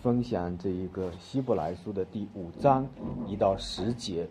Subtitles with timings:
[0.00, 2.88] 分享这一个希伯来书的第五章
[3.26, 4.28] 一到十节。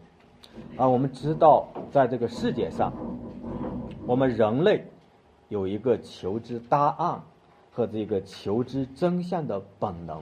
[0.76, 2.92] 啊，我们知道，在这个世界上，
[4.06, 4.86] 我们人类
[5.50, 7.22] 有一个求知答案
[7.72, 10.18] 和这个求知真相的本能。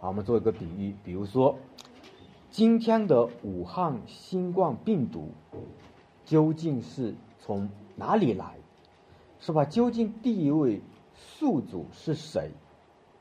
[0.00, 1.56] 啊，我们做一个比喻，比如说，
[2.50, 5.28] 今天的武汉新冠病毒
[6.24, 8.56] 究竟是从哪里来？
[9.38, 9.64] 是吧？
[9.64, 10.80] 究竟第一位
[11.14, 12.50] 宿主是谁？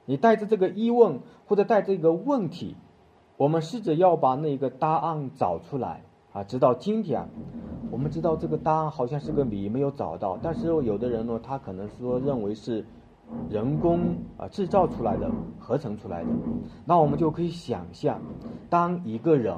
[0.10, 2.76] 你带着这个疑问或者带着一个问题，
[3.38, 6.02] 我们试着要把那个答案找出来
[6.34, 6.44] 啊！
[6.44, 7.30] 直到今天，
[7.92, 10.36] 我们知道这个答案好像是个谜，没有找到。
[10.42, 12.84] 但是有的人呢，他可能说认为是
[13.52, 16.30] 人工啊制造出来的、合成出来的。
[16.86, 18.20] 那我们就可以想象，
[18.68, 19.56] 当一个人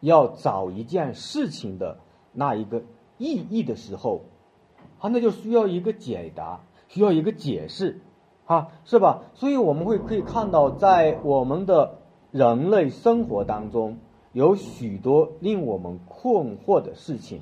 [0.00, 1.98] 要找一件事情的
[2.32, 2.82] 那一个
[3.16, 4.22] 意义的时候。
[4.98, 8.00] 啊，那就需要一个解答，需要一个解释，
[8.52, 9.22] 啊，是吧？
[9.32, 11.94] 所以我们会可以看到，在我们的
[12.30, 13.96] 人类生活当中，
[14.32, 17.40] 有许多令我们困惑的事情。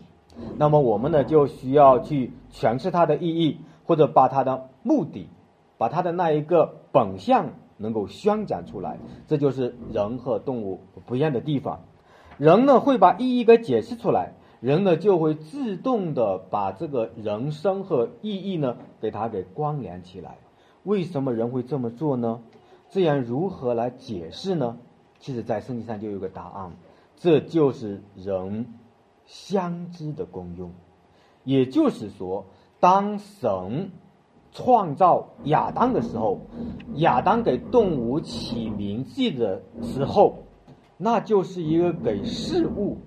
[0.56, 5.28] 那么我们呢，就需要去诠释它的意义，或者把它的目的，
[5.78, 8.98] 把它的那一个本相能够宣讲出来。
[9.26, 11.80] 这就是人和动物不一样的地方。
[12.38, 14.34] 人呢，会把意义给解释出来。
[14.60, 20.36] 人呢就会自动的把这个人生和意义呢给它给关联起来。
[20.84, 22.40] 为什么人会这么做呢？
[22.90, 24.78] 这样如何来解释呢？
[25.18, 26.72] 其实，在圣经上就有个答案，
[27.16, 28.66] 这就是人
[29.26, 30.72] 相知的功用。
[31.44, 32.46] 也就是说，
[32.80, 33.90] 当神
[34.52, 36.40] 创造亚当的时候，
[36.94, 40.44] 亚当给动物起名字的时候，
[40.96, 42.98] 那就是一个给事物。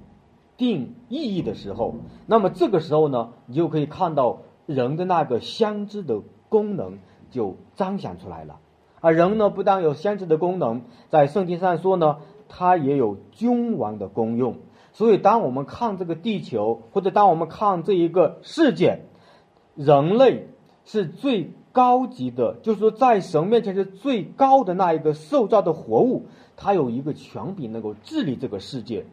[0.56, 1.96] 定意义的时候，
[2.28, 7.00] 那么这个时候呢，你就可以看到人的那个相知的功能
[7.34, 8.60] 就彰显出来了。
[9.02, 14.56] 啊，人呢不但有先知的功能，在圣经上说呢，他也有君王的功用。
[14.94, 19.02] 所以，当我们看这个地球，或者当我们看这一个世界，
[19.76, 20.48] 人类
[20.86, 29.06] 是最高级的，就是说在神面前是最高的那一个受造的活物，它有一个权柄能够治理这个世界。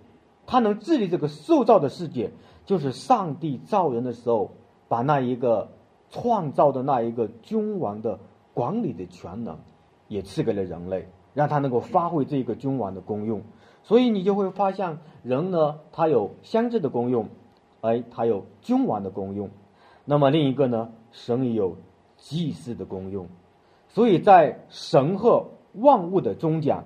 [0.46, 2.32] 他能治理这个受造的世界，
[2.66, 4.50] 就是上帝造人的时候，
[4.88, 5.70] 把那一个
[6.10, 8.18] 创造的那一个君王的
[8.52, 9.58] 管理的全能，
[10.08, 13.42] 也赐给了人类，让他能够发挥这个君王的功用。
[13.82, 17.28] 所以你就会发现，人呢，他有相知的功用，
[17.80, 19.48] 哎，他有君王的功用。
[20.04, 21.76] 那么另一个呢，神也有
[22.16, 23.26] 祭祀的功用。
[23.88, 26.84] 所以在神和万物的中间，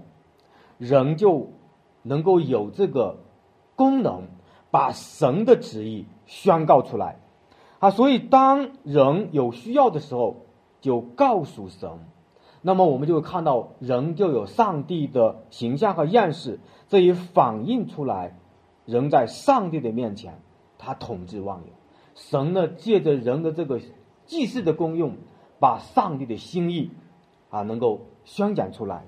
[0.79, 1.49] 人就
[2.03, 3.19] 能够有这个。
[3.77, 4.29] 功能
[4.71, 7.17] 把神的旨意宣告出来
[7.85, 10.47] 啊，所以当人有需要的时候，
[10.81, 11.91] 就告诉神。
[12.63, 18.39] 那么我们就会看到人就有上帝的形象和样式，这也反映出来
[18.87, 20.41] 人在上帝的面前，
[20.79, 21.67] 他统治万有。
[22.15, 23.79] 神呢，借着人的这个
[24.25, 25.17] 祭祀的功用，
[25.61, 26.91] 把上帝的心意
[27.51, 29.05] 啊能够宣讲出来。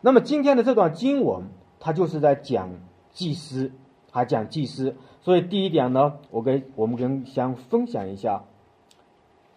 [0.00, 1.48] 那么今天的这段经文，
[1.80, 2.70] 它就是在讲
[3.12, 3.72] 祭司。
[4.12, 8.44] 还讲祭司，所以第一点呢，我跟我们跟想分享一下，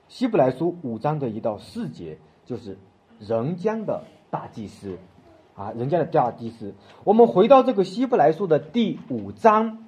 [0.08, 2.80] 希伯来书五章的一到四节，就是
[3.20, 4.98] 人间的大祭司，
[5.54, 6.74] 啊，人间的大祭司。
[7.04, 9.86] 我们回到这个希伯来书的第五章，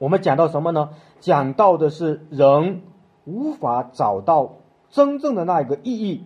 [0.00, 0.90] 我们讲到什么呢？
[1.20, 2.82] 讲到的是人
[3.24, 4.54] 无法找到
[4.90, 6.24] 真正的那一个意义，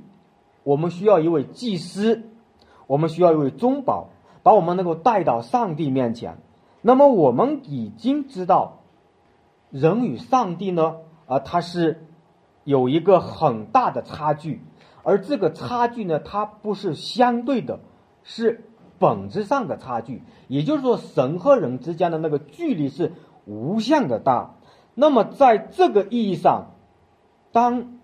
[0.63, 2.23] 我们需要一位祭司，
[2.87, 4.09] 我们需要一位中保，
[4.43, 6.39] 把我们能够带到上帝面前。
[6.87, 8.79] 那么我们已经知道，
[9.71, 12.07] 人与上帝呢，啊，它是
[12.63, 14.63] 有一个很大的差距，
[15.03, 17.81] 而这个差距呢，它不是相对的，
[18.23, 18.71] 是
[19.01, 20.23] 本质上的差距。
[20.47, 23.15] 也就是说，神和人之间的那个距离是
[23.47, 24.55] 无限的大。
[24.95, 26.67] 那么在这个意义上，
[27.51, 27.99] 当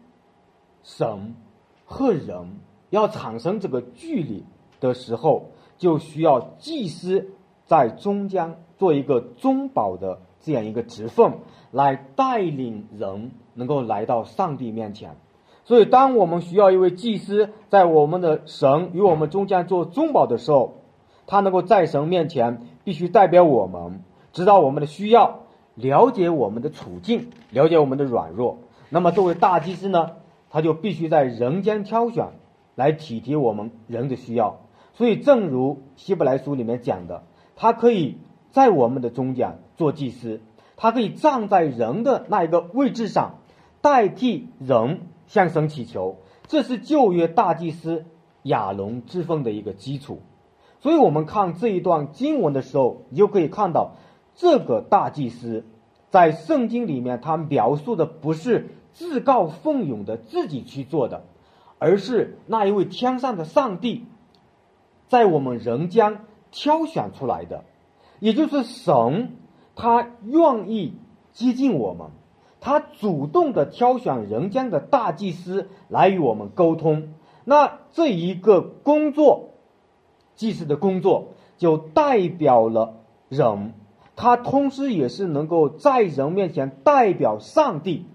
[0.83, 1.37] 神
[1.85, 2.59] 和人
[2.91, 4.45] 要产生这个距离
[4.81, 7.29] 的时候，就需要祭司
[7.65, 8.59] 在中间。
[8.83, 11.35] 做一个中保的这样一个职分，
[11.71, 15.15] 来带领人能够来到上帝面前。
[15.63, 20.79] 所以，当我们需要一位祭司在我们的神与我们中间做中保的时候，
[21.29, 24.03] 他能够在神面前必须代表我们，
[24.33, 25.43] 知道我们的需要，
[25.77, 28.59] 了解我们的处境，了解我们的软弱。
[28.89, 30.11] 那么，作为大祭司呢，
[30.51, 32.31] 他就必须在人间挑选，
[32.75, 34.59] 来体贴我们人的需要。
[34.95, 37.23] 所以，正如希伯来书里面讲的，
[37.55, 38.19] 他可以。
[38.53, 40.41] 在我们的中间做祭司，
[40.77, 43.41] 他可以站在人的那一个位置上，
[43.81, 46.19] 代替人向神祈求。
[46.47, 48.05] 这是旧约大祭司
[48.43, 50.21] 亚龙之分的一个基础。
[50.81, 53.93] 所以我们看这一段经文的时候，你就可以看到，
[54.35, 55.65] 这个大祭司
[56.11, 61.25] 在圣经里面，他描述的不是自告奋勇的自己去做的，
[61.79, 64.05] 而是那一位天上的上帝，
[65.09, 66.21] 在我们人间
[66.51, 67.65] 挑选出来的，
[68.23, 69.33] 也就是神，
[69.75, 70.95] 他愿意
[71.33, 72.07] 接近我们，
[72.61, 77.15] 他主动的挑选人间的大祭司来与我们沟通。
[77.45, 79.49] 那这一个工作。
[80.37, 82.95] 祭司的工作就代表了
[83.29, 83.75] 人，
[84.15, 88.07] 他同时也是能够在人面前代表上帝。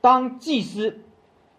[0.00, 1.00] 当祭司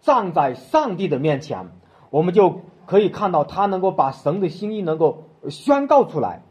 [0.00, 1.68] 站在上帝的面前，
[2.08, 6.42] 我们就可以看到他能够把神的心意能够宣告出来。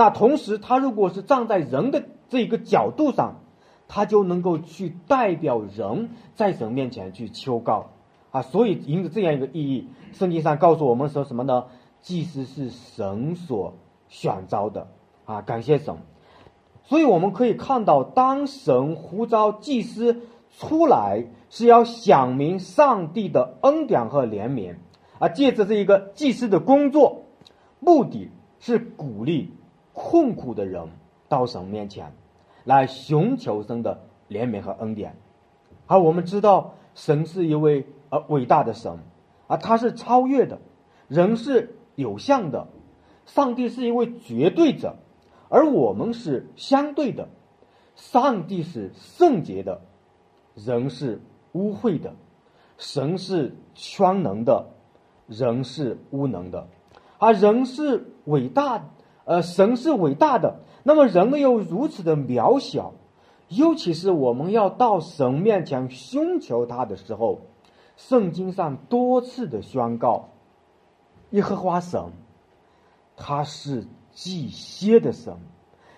[0.00, 3.42] 那同时，他如果是站在人的这一个角度上，
[3.86, 7.90] 他就能够去代表人在神面前去求告
[8.30, 8.40] 啊。
[8.40, 11.66] 所以，因着这样一个意义，圣经上告诉我们说什么呢？
[12.00, 13.74] 祭司是神所
[14.08, 14.88] 选召的
[15.26, 15.94] 啊，感谢神。
[16.84, 24.76] 所以我们可以看到，当神呼召祭司出来，是要想明上帝的恩典和怜悯
[25.18, 25.28] 啊。
[25.28, 27.26] 借着这一个祭司的工作，
[27.80, 28.30] 目的
[28.60, 29.52] 是鼓励
[29.92, 30.88] 困苦的人
[31.28, 32.12] 到神面前
[32.64, 35.16] 来寻求神的怜悯和恩典。
[35.86, 38.98] 而我们知道，神是一位呃伟大的神
[39.46, 40.58] 啊，他是超越的，
[41.08, 41.76] 人是。
[41.96, 42.68] 有相的，
[43.26, 44.96] 上帝是一位绝对者，
[45.50, 47.28] 而我们是相对的。
[47.94, 49.82] 上帝是圣洁的，
[50.54, 51.20] 人是
[51.52, 52.12] 污秽的；
[52.78, 54.70] 神是全能的，
[55.26, 56.68] 人是无能的。
[57.18, 58.88] 而人是伟大，
[59.30, 62.94] 呃，神是伟大的，那么人又如此的渺小。
[63.46, 67.42] 尤其是我们要到神面前寻求他的时候，
[67.96, 70.30] 圣经上多次的宣告。
[71.30, 72.06] 耶和华神，
[73.16, 75.34] 他是祭邪的神；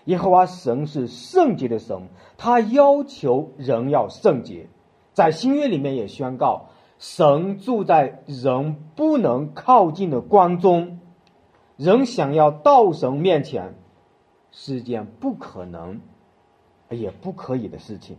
[0.04, 4.68] 耶和华神是圣洁的神，他要求人要圣洁。
[5.14, 6.66] 在新约里面也宣告，
[6.98, 11.00] 神住在人不能靠近的光中，
[11.82, 13.74] 人想要到神面前
[14.52, 16.00] 是件不可能
[16.88, 18.18] 也不可以的事情。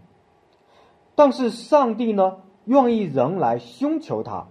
[1.15, 4.48] 但是上帝呢，愿意人来寻求他。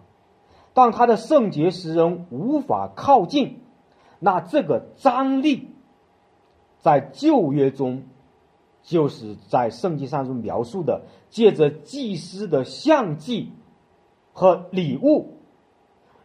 [0.72, 3.60] 当他的圣洁使人无法靠近，
[4.18, 5.68] 那这个张力，
[6.78, 8.04] 在旧约中，
[8.82, 13.52] 就是在圣经上所描述的，借着祭司的相祭
[14.32, 15.36] 和礼物，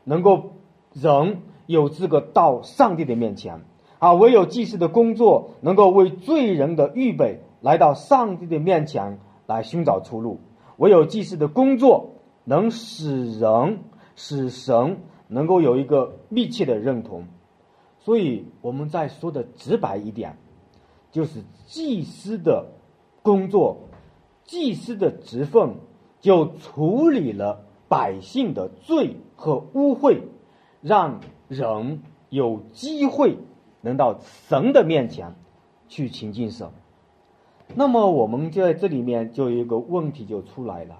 [0.05, 0.53] 能够
[0.93, 3.61] 人有资格到上帝的面前
[3.99, 4.13] 啊。
[4.13, 10.39] 唯有祭司的工作，能够为罪人的预备，来到上帝的面前来寻找出路。
[10.77, 13.79] 唯有祭司的工作，能使人。
[14.19, 14.97] 使神
[15.27, 17.27] 能够有一个密切的认同，
[17.99, 20.39] 所以我们再说的直白一点，
[21.11, 22.65] 就是祭司的
[23.21, 23.77] 工作，
[24.43, 25.75] 祭司的职分
[26.19, 30.21] 就处理了百姓的罪和污秽，
[30.81, 33.37] 让人有机会
[33.81, 35.35] 能到神的面前
[35.87, 36.69] 去亲近神。
[37.75, 40.99] 那么我们在这里面就有一个问题就出来了。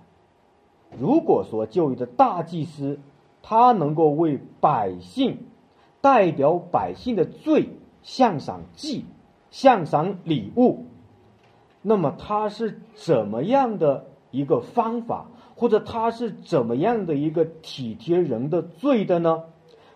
[0.98, 3.00] 如果说就一个大祭司，
[3.42, 5.40] 他能够为百姓
[6.02, 7.70] 代表百姓的罪
[8.04, 9.06] 向上祭、
[9.52, 10.86] 向上礼物，
[11.82, 19.44] 那么他是怎么样的一个方法，或者他是怎么样的一个体贴人的罪的呢？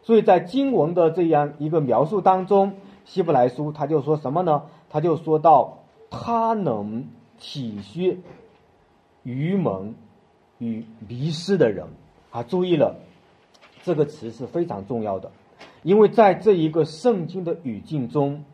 [0.03, 2.73] 所以在经文的这样一个描述当中，
[3.05, 4.63] 希伯来书他就说什么呢？
[4.89, 5.79] 他就说到
[6.09, 8.17] 他能体恤
[9.23, 9.95] 愚蒙。
[10.63, 11.87] 与迷失的人
[12.29, 12.97] 啊，注意了，
[13.81, 15.31] 这个词是非常重要的，
[15.81, 18.45] 因为在这一个圣经的语境中，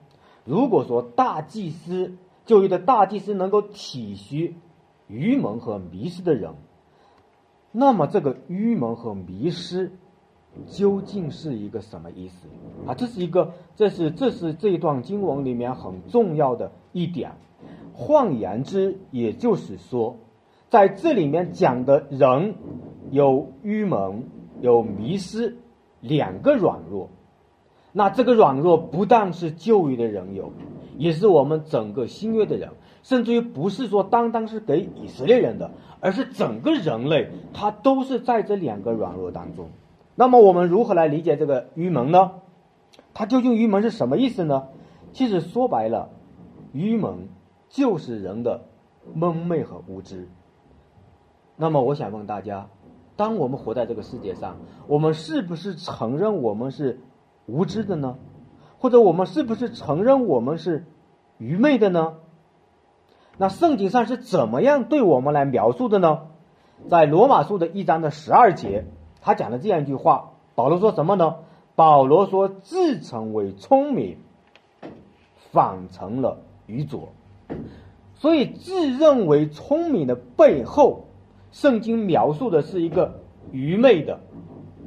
[0.46, 4.54] 如果说大祭司就业的大祭司能够体恤
[5.10, 6.54] 愚蒙和迷失的人，
[7.74, 9.92] 那么这个愚蒙和迷失
[10.66, 12.48] 究竟是一个什么意思
[12.88, 12.96] 啊？
[12.96, 17.32] 这是一个，这是这是这一段经文里面很重要的一点。
[17.94, 20.18] 换言之，也就是说。
[20.70, 22.56] 在这里面讲的人
[23.10, 24.26] 有愚蒙、
[24.60, 25.56] 有迷失
[26.02, 27.10] 两个软弱，
[27.94, 30.52] 那这个软弱不但是旧约的人有，
[30.98, 32.72] 也是我们整个新约的人，
[33.02, 35.72] 甚至于不是说单单是给以色列人的，
[36.02, 39.70] 而是整个人类，他都是在这两个软弱当中。
[40.20, 42.32] 那么我们如何来理解这个愚蒙呢？
[43.14, 44.70] 它究竟愚蒙是什么意思呢？
[45.14, 46.10] 其实说白了，
[46.74, 47.28] 愚蒙
[47.70, 48.62] 就是人的
[49.14, 50.28] 蒙昧和无知。
[51.56, 52.68] 那么我想问大家，
[53.16, 54.58] 当我们活在这个世界上，
[54.88, 57.00] 我们是不是承认我们是
[57.46, 58.18] 无知的呢？
[58.80, 60.88] 或者我们是不是承认我们是
[61.38, 62.16] 愚昧的呢？
[63.38, 66.24] 那圣经上是怎么样对我们来描述的呢？
[66.90, 68.86] 在罗马书的一章的十二节，
[69.28, 71.36] 他讲了这样一句话：保罗说什么呢？
[71.76, 74.20] 保罗说自称为聪明，
[75.52, 77.10] 反成了愚拙。
[78.16, 81.08] 所以自认为聪明的背后，
[81.52, 83.20] 圣经描述的是一个
[83.52, 84.22] 愚昧的、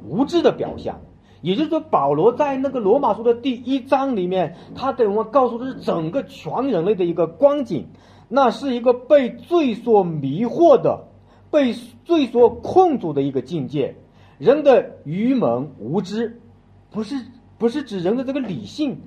[0.09, 1.01] 无知的表象。
[1.43, 7.89] 也就是说，保罗在那个罗马书的第一章里面，他给我们告诉的是整个全人类的一个光景。
[8.27, 11.03] 那是一个被罪所迷惑的、
[11.51, 11.73] 被
[12.05, 13.97] 罪所困住的一个境界。
[14.41, 16.41] 人的愚蒙无知，
[16.89, 17.15] 不是
[17.59, 18.99] 不是指人的这个理性，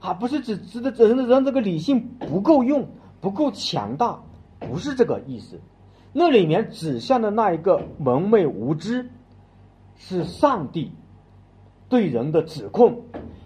[0.00, 2.88] 啊，不是指指的人的人这个理性不够用、
[3.20, 4.22] 不够强大，
[4.58, 5.60] 不是这个意思。
[6.14, 9.10] 那里面指向的那一个蒙昧无知，
[9.96, 10.92] 是上帝
[11.90, 13.02] 对人的指控，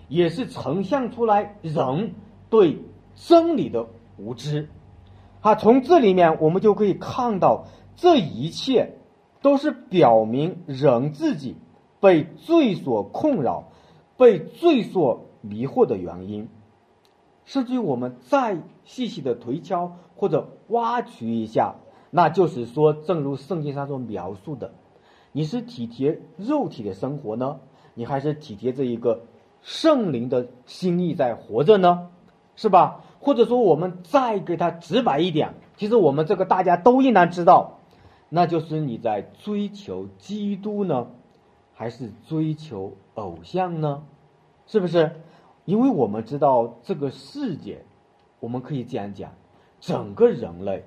[0.07, 2.15] 也是呈现出来人
[2.49, 2.79] 对
[3.17, 3.85] 真理的
[4.17, 4.69] 无知。
[5.41, 7.67] 啊，从这里面我们就可以看到，
[7.97, 8.97] 这一切
[9.43, 11.57] 都是表明人自己
[12.01, 13.69] 被罪所困扰、
[14.17, 16.49] 被罪所迷惑的原因。
[17.45, 21.77] 甚至于我们再细细的推敲或者挖掘一下，
[22.11, 24.73] 那就是说，正如圣经上所描述的，
[25.31, 27.61] 你是体贴肉体的生活呢，
[27.95, 29.23] 你还是体贴这一个
[29.63, 32.09] 圣灵的心意在活着呢？
[32.57, 33.05] 是吧？
[33.21, 37.76] 或者说，我们再给他直白一点，其实我们这个大家都应当知道，
[38.29, 41.09] 那就是你在追求基督呢，
[41.75, 44.03] 还是追求偶像呢？
[44.67, 45.21] 是不是？
[45.65, 47.85] 因为我们知道这个世界，
[48.41, 49.33] 我们可以这样讲，
[49.81, 50.85] 整个人类，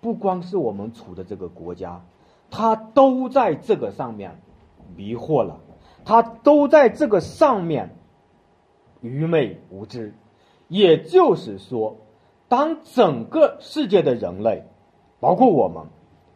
[0.00, 2.04] 不光是我们处的这个国家，
[2.50, 4.40] 他都在这个上面
[4.96, 5.60] 迷惑了，
[6.04, 7.94] 他都在这个上面
[9.00, 10.14] 愚昧无知。
[10.68, 11.96] 也就是说，
[12.48, 14.64] 当整个世界的人类，
[15.18, 15.86] 包括我们，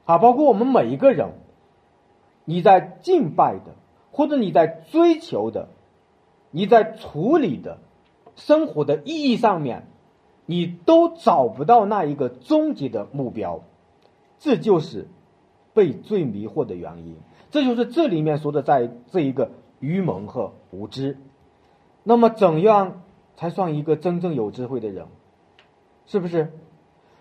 [0.04, 1.32] 啊，包括我们每一个人，
[2.44, 3.74] 你在敬拜的，
[4.12, 5.68] 或者你在追求的，
[6.50, 7.78] 你在处理的
[8.36, 9.86] 生活的意义上面，
[10.46, 13.62] 你都找不到那一个终极的目标，
[14.38, 15.08] 这就是
[15.72, 17.16] 被最迷惑的原因。
[17.50, 21.18] 这就是这里面说的，在这一个愚蒙和无知。
[22.02, 23.00] 那么怎样？
[23.36, 25.08] 才算一个真正有智慧的人，
[26.06, 26.52] 是不是？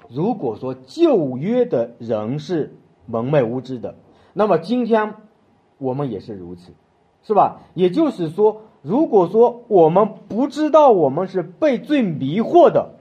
[0.09, 3.95] 如果说旧约的人是蒙昧无知的，
[4.33, 5.15] 那么今天
[5.77, 6.73] 我们也是如此，
[7.23, 7.61] 是吧？
[7.73, 12.95] 也就是说，如果说我们不知道我们是被罪迷惑的，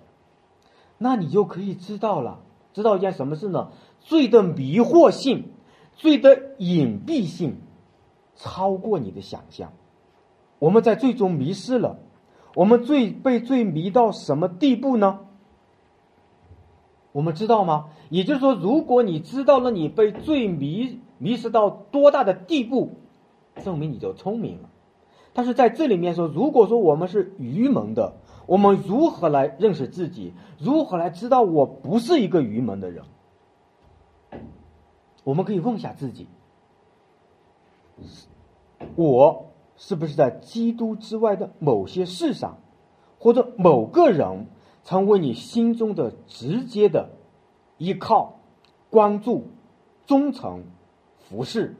[0.98, 2.40] 那你就可以知道了，
[2.72, 3.68] 知道一件什么事呢？
[4.00, 5.50] 罪的迷惑性、
[5.94, 7.56] 罪的隐蔽性，
[8.34, 9.72] 超过你的想象。
[10.58, 11.98] 我们在最终迷失了。
[12.54, 15.20] 我们最被最迷到什么地步呢？
[17.12, 17.90] 我们知道吗？
[18.10, 22.94] 也就是说，如果你知道了你被最迷迷失到多大的地步，
[23.62, 24.68] 证明你就聪明了。
[25.32, 28.14] 但是在这里面说，如果说我们是愚蒙的，
[28.46, 30.32] 我们如何来认识自己？
[30.58, 33.04] 如何来知道我不是一个愚蒙的人？
[35.24, 36.26] 我们可以问一下自己：
[38.96, 39.48] 我。
[39.74, 42.58] 是不是在基督之外的某些事上，
[43.18, 44.46] 或者某个人，
[44.84, 47.10] 成为你心中的直接的
[47.78, 48.40] 依靠、
[48.90, 49.48] 关注、
[50.06, 50.64] 忠诚、
[51.16, 51.76] 服侍、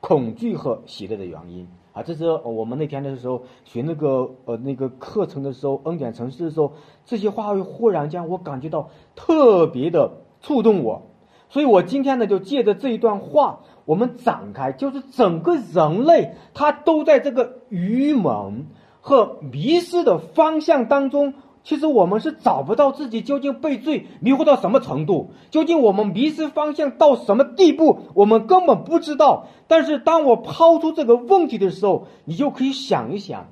[0.00, 2.02] 恐惧和喜乐的原因啊？
[2.02, 6.72] 这是我们那天的时候学那个呃那个课程的时候，恩典城市的时候，
[7.04, 11.02] 这些话会忽然间我感觉到特别的触动我，
[11.48, 13.60] 所以我今天呢就借着这一段话。
[13.86, 18.66] 我们展开，就是整个人类，他都在这个愚蒙
[19.00, 21.34] 和迷失的方向当中。
[21.66, 29.48] 其实我们是找不到自己究竟被罪迷惑到什么程度，究竟我们迷失方向到什么地步，我们根本不知道。
[29.66, 33.48] 但是当我抛出这个问题的时候，你就可以想一想，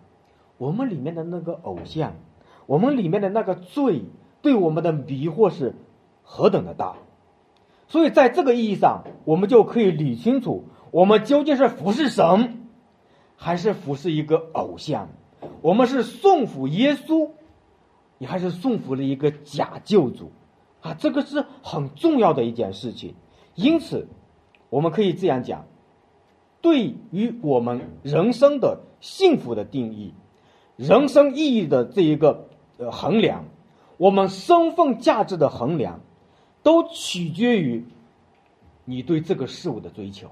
[0.58, 2.12] 我们里面的那个偶像，
[2.66, 4.04] 我们里面的那个罪，
[4.42, 5.74] 对我们的迷惑是
[6.22, 6.94] 何等的大。
[7.88, 12.68] 所以，在这个意义上，我们就可以理清楚，我们究竟是服侍神，
[13.34, 15.08] 还是服侍一个偶像？
[15.62, 17.30] 我们是送服耶稣，
[18.24, 20.32] 你还是送服了一个假救主？
[20.80, 23.14] 啊，这个是很重要的一件事情。
[23.54, 24.08] 因此，
[24.70, 25.66] 我们可以这样讲：，
[26.62, 30.14] 对于我们人生的幸福的定义，
[30.76, 33.44] 人生意义的这一个呃衡量，
[33.98, 36.00] 我们身份价值的衡量。
[36.62, 37.84] 都取决于
[38.86, 40.30] 你对这个事物的追求，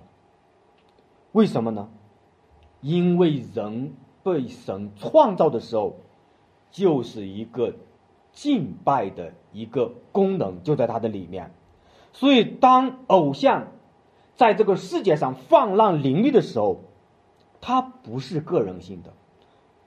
[1.33, 1.91] 为什么呢？
[2.81, 5.99] 因为人被神创造的时候，
[6.73, 7.73] 就是一个
[8.33, 11.53] 敬拜的一个功能，就在它的里面。
[12.13, 13.69] 所以，当偶像
[14.35, 16.81] 在这个世界上放浪凌厉的时候，
[17.61, 19.13] 它不是个人性的，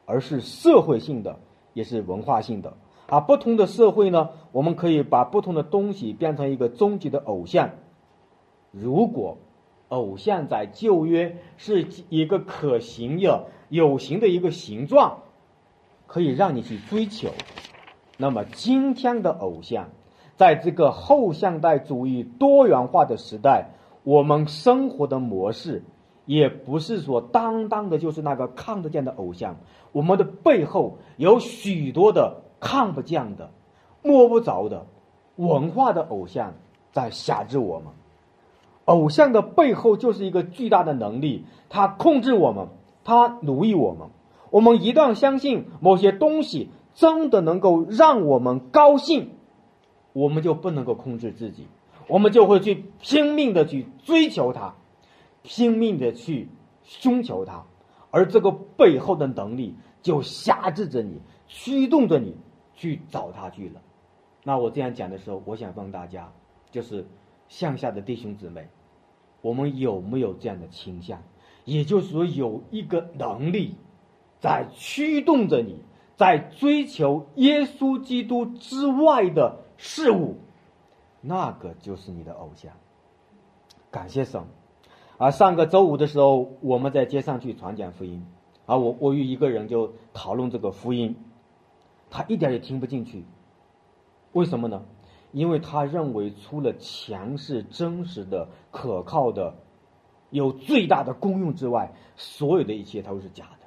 [0.06, 1.40] 而是社会性的，
[1.74, 2.74] 也是文化性的。
[3.08, 7.70] 啊，不同的社会呢，我们可以把不同的东西变成一个终极的偶像。
[8.72, 9.38] 如果
[9.90, 15.20] 偶像在旧约是一个可行的、有形的一个形状，
[16.08, 17.30] 可以让你去追求，
[18.18, 19.90] 那么今天的偶像，
[20.38, 23.70] 在这个后现代主义多元化的时代，
[24.04, 25.84] 我们生活的模式。
[26.28, 29.58] 也不是说当当的就是那个看得见的偶像，
[29.92, 33.52] 我们的背后有许多的看不见的、
[34.02, 34.88] 摸不着的
[35.36, 36.56] 文化的偶像
[36.92, 37.90] 在辖制我们。
[38.86, 42.70] 偶像的背后就是一个巨大的能力，它控制我们，
[43.04, 44.08] 它奴役我们。
[44.56, 49.32] 我们一旦相信某些东西真的能够让我们高兴，
[50.14, 51.68] 我们就不能够控制自己，
[52.08, 54.76] 我们就会去拼命的去追求它。
[55.44, 56.48] 拼命的去
[56.84, 57.66] 寻求它，
[58.12, 62.38] 而这个背后的能力就辖制着你，驱动着你
[62.76, 63.82] 去找他去了。
[64.42, 66.32] 那我这样讲的时候，我想问大家，
[66.72, 67.06] 就是
[67.50, 68.70] 向下的弟兄姊妹，
[69.42, 71.22] 我们有没有这样的倾向？
[71.66, 73.76] 也就是说，有一个能力
[74.40, 75.80] 在驱动着你，
[76.16, 80.38] 在追求耶稣基督之外的事物，
[81.22, 82.72] 那个就是你的偶像。
[83.92, 84.44] 感谢神。
[85.18, 88.26] 而上个周五的时候，我们在街上去传讲福音，
[88.66, 91.16] 啊，我我与一个人就讨论这个福音，
[92.10, 93.24] 他一点也听不进去，
[94.34, 94.84] 为什么呢？
[95.32, 99.56] 因为他认为除了强势、真实的、可靠的、
[100.30, 103.65] 有最大的功用之外，所有的一切都是假的。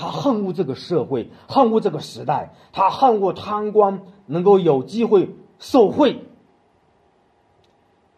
[0.00, 6.24] 他恨恶这个社会，恨恶这个时代，他恨恶贪官能够有机会受贿，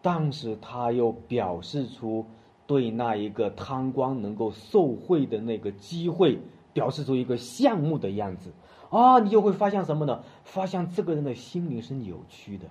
[0.01, 2.27] 但是他又表示出。
[2.65, 6.39] 对那一个贪官能够受贿的那个机会，
[6.73, 8.53] 表示出一个羡慕的样子
[8.89, 10.23] 啊，你就会发现什么呢？
[10.45, 12.69] 发现这个人的心灵是扭曲的，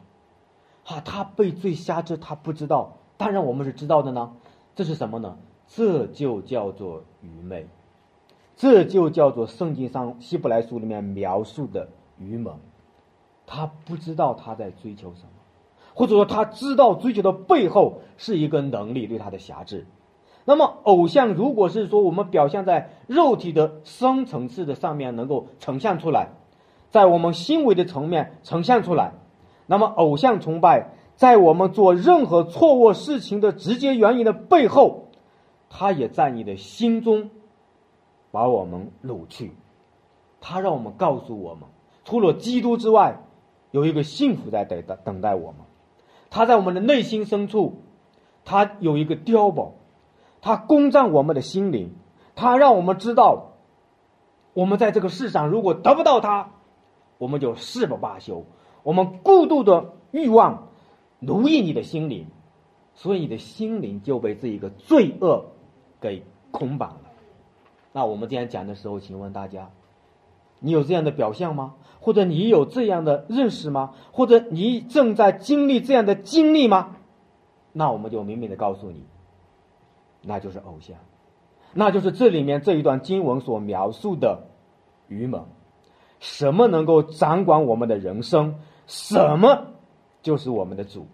[0.86, 2.98] 啊，他被罪瞎制，他不知道。
[3.18, 4.32] 当然，我们是知道的呢。
[4.74, 5.38] 这是什么呢？
[5.68, 7.68] 这就叫做愚昧，
[8.62, 12.60] 这就叫做圣经上希伯来书里面描述的愚蒙。
[13.48, 15.30] 他不知道他在追求什么。
[15.96, 19.88] 或者说他知道追求的背后是一个能力对他的辖制，
[20.46, 26.28] 那么偶像如果是说我们表现在肉体的深层次的上面能够呈现出来，
[26.92, 29.14] 在我们心为的层面呈现出来，
[29.66, 35.08] 那么偶像崇拜在我们做任何错误事情的直接原因的背后，
[35.68, 37.32] 它也在你的心中
[38.32, 39.52] 把我们掳去，
[40.40, 41.64] 他让我们告诉我们，
[42.06, 43.22] 除了基督之外，
[43.72, 45.62] 有一个幸福在等待等待我们。
[46.30, 47.82] 他在我们的内心深处，
[48.46, 49.74] 他有一个碉堡，
[50.42, 51.94] 他攻占我们的心灵，
[52.36, 53.52] 他让我们知道，
[54.54, 56.52] 我们在这个世上如果得不到他，
[57.18, 58.46] 我们就誓不罢休。
[58.84, 60.70] 我们过度的欲望
[61.20, 62.28] 奴役你的心灵，
[62.96, 65.48] 所以你的心灵就被这一个罪恶
[66.00, 67.11] 给捆绑了。
[67.92, 69.70] 那我们今天讲的时候，请问大家。
[70.64, 71.74] 你有这样的表象吗？
[72.00, 73.96] 或者你有这样的认识吗？
[74.12, 76.98] 或者你正在经历这样的经历吗？
[77.72, 79.04] 那我们就明明的告诉你，
[80.22, 80.98] 那就是偶像，
[81.74, 84.44] 那就是这里面这一段经文所描述的
[85.08, 85.48] 愚蒙。
[86.20, 88.60] 什么能够掌管我们的人生？
[88.86, 89.66] 什么
[90.22, 91.08] 就是我们的主？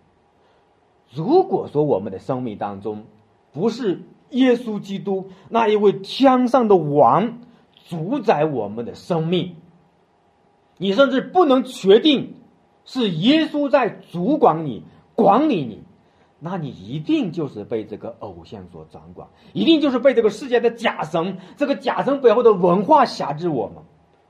[1.14, 3.06] 如果说我们的生命当中
[3.54, 7.40] 不是耶稣基督那一位天上的王。
[7.90, 9.56] 主宰我们的生命，
[10.78, 12.34] 你甚至不能确定
[12.84, 14.84] 是耶稣在主管你、
[15.16, 15.84] 管理你，
[16.38, 23.78] 那你一定就是被这个偶像所掌管，一定就是被这个世界的假神、这个假神背后的文化辖制我们，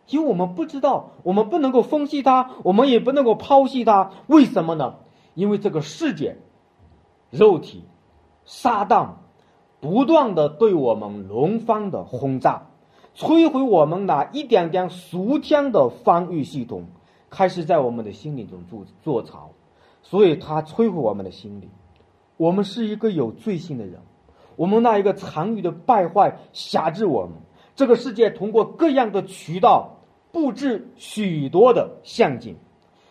[0.07, 4.97] 因为我们不知道，我们不能够分析它，我们也不能够剖析它，为什么呢？
[5.33, 6.37] 因为这个世界、
[7.31, 7.85] 肉体、
[8.45, 9.13] 撒旦
[9.79, 12.67] 不断的对我们轮番的轰炸。
[13.15, 16.85] 摧毁我们那一点点俗天的防御系统，
[17.31, 19.49] 开始在我们的心灵中做做巢，
[20.03, 21.71] 所以它摧毁我们的心灵。
[22.37, 24.01] 我们是一个有罪性的人，
[24.55, 27.31] 我们那一个残余的败坏辖制我们。
[27.75, 29.97] 这个世界通过各样的渠道
[30.31, 32.57] 布置许多的陷阱，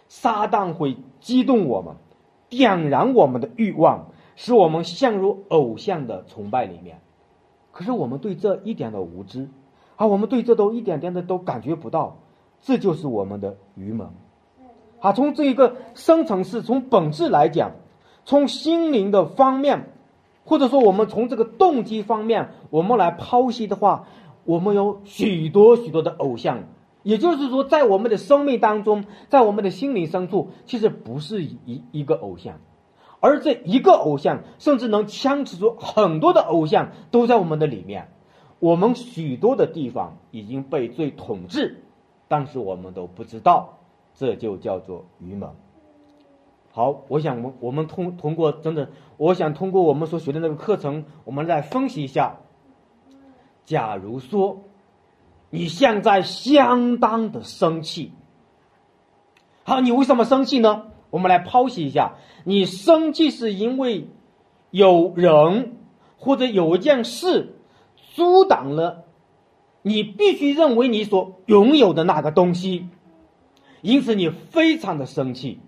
[0.07, 1.97] 撒旦会激动我们，
[2.49, 7.01] 点燃我们的欲望，使我们陷入偶像的崇拜里面。
[7.73, 9.49] 可是我们对这一点的无知，
[9.97, 12.19] 啊，我们对这都一点点的都感觉不到，
[12.61, 14.13] 这就是我们的愚蒙。
[15.01, 17.73] 啊，从这一个深层次、从本质来讲，
[18.25, 19.91] 从心灵的方面，
[20.45, 24.07] 或者说我们从这个动机方面，我们来剖析的话，
[24.45, 26.65] 我们有许多许多的偶像。
[27.03, 32.59] 也就是说，在我们的生命当中，在我们的心灵深处，其实不是一一个偶像，
[33.27, 38.09] 而这一个偶像，甚至能牵扯出很多的偶像，都在我们的里面。
[38.61, 41.83] 我们许多的地方已经被罪统治，
[42.29, 43.79] 但是我们都不知道，
[44.15, 45.55] 这就叫做愚蒙。
[46.71, 52.37] 好，我想我们我们通通过真的，我想通过我们所学的那个课程，我们来分析一下。
[53.65, 54.63] 假如说。
[55.49, 58.13] 你现在相当的生气，
[59.63, 60.89] 好，你为什么生气呢？
[61.17, 64.07] 我们来剖析一下，你生气是因为
[64.71, 65.79] 有人
[66.19, 67.57] 或者有一件事
[68.15, 69.07] 阻挡了
[69.81, 72.91] 你必须认为你所拥有的那个东西，
[73.81, 75.59] 因此你非常的生气。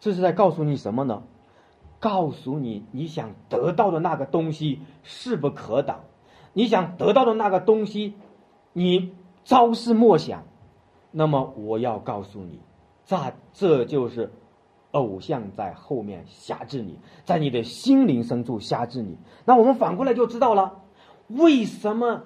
[0.00, 1.22] 这是在告诉你什么呢？
[1.98, 6.04] 告诉你你想得到的那个东西势不可挡。
[6.52, 8.12] 你想得到的那个东西，
[8.74, 9.14] 你
[9.46, 10.44] 朝思暮想，
[11.10, 12.60] 那么我要告诉你，
[13.06, 14.32] 这这就是
[14.90, 19.16] 偶像在后面辖制你，在你的心灵深处辖制你。
[19.44, 20.82] 那我们反过来就知道了，
[21.28, 22.24] 为什么？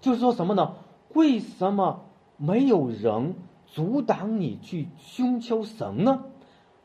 [0.00, 0.74] 就是说什么呢？
[1.14, 6.24] 为什么没有人阻挡你去寻求神呢？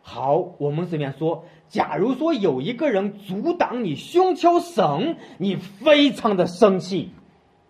[0.01, 7.11] 好，我们这边说，假如说有一个人阻挡你胸丘神，你非常的生气，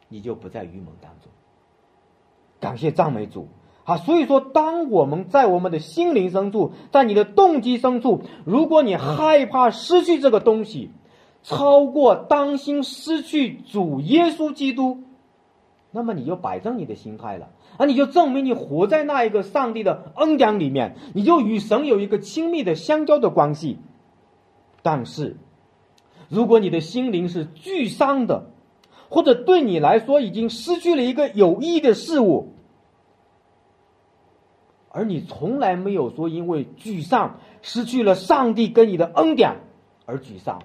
[0.10, 1.32] 你就不在愚蒙当中。
[2.60, 3.50] 感谢赞美主
[3.84, 3.98] 啊！
[3.98, 10.92] 所以说，当我们在我们的心灵深处，在你的动机深处，如果你害怕失去这个东西，
[11.44, 15.04] 超过担心失去主耶稣基督，
[15.92, 17.50] 那么你就摆正你的心态了。
[17.78, 23.78] 啊，你就证明你活在那一个上帝的恩典里面，你就与神有一个亲密的相交的关系。
[24.82, 25.38] 但是，
[26.28, 28.50] 如果你的心灵是沮丧的，
[29.10, 32.54] 或者对你来说已经失去了一个有益的事物，
[34.90, 39.58] 而你从来没有说因为沮丧失去了上帝跟你的恩典
[40.06, 40.62] 而沮丧，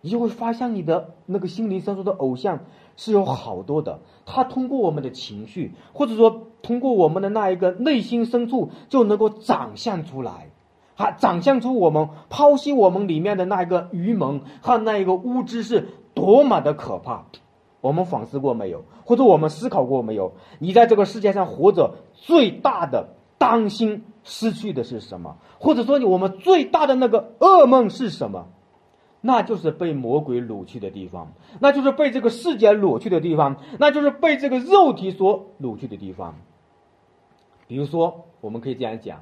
[0.00, 2.60] 你就会发现你的那个心灵深处的偶像。
[2.94, 10.50] 是有好多的，他通过我们的情绪，或者说通过我们的那一个内心深处，就能够展现出来，
[10.96, 17.24] 啊，展现出我们剖析我们里面的那一个愚蒙和那一个无知是多么的可怕。
[17.82, 18.84] 我们反思过没有？
[19.04, 20.32] 或者我们思考过没有？
[20.58, 25.36] 你在这个世界上活着，最大的担心失去的是什么？
[25.58, 28.46] 或者说，我们最大的那个噩梦是什么？
[29.20, 36.34] 那就是被魔鬼掳去的地方，那就是被这个世界掳去的地方，那就是被这个肉体所掳去的地方。
[37.68, 39.20] 比如说，我们可以这样讲，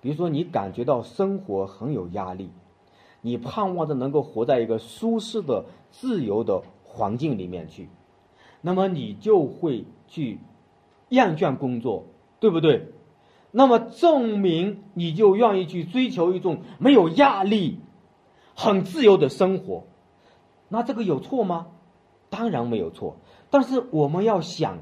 [0.00, 2.50] 比如说你感觉到生活很有压力，
[3.20, 6.62] 你盼望着能够活在一个舒适的、自由的
[6.94, 7.90] 环境里面去，
[8.62, 10.38] 那么你就会去
[11.10, 12.06] 厌倦工作，
[12.40, 12.88] 对不对？
[13.50, 17.80] 那么证明你就愿意去追求一种没有压力。
[18.56, 19.82] 很自由的生活，
[20.68, 21.66] 那这个有错吗？
[22.30, 23.16] 当然没有错。
[23.50, 24.78] 但是我们要想，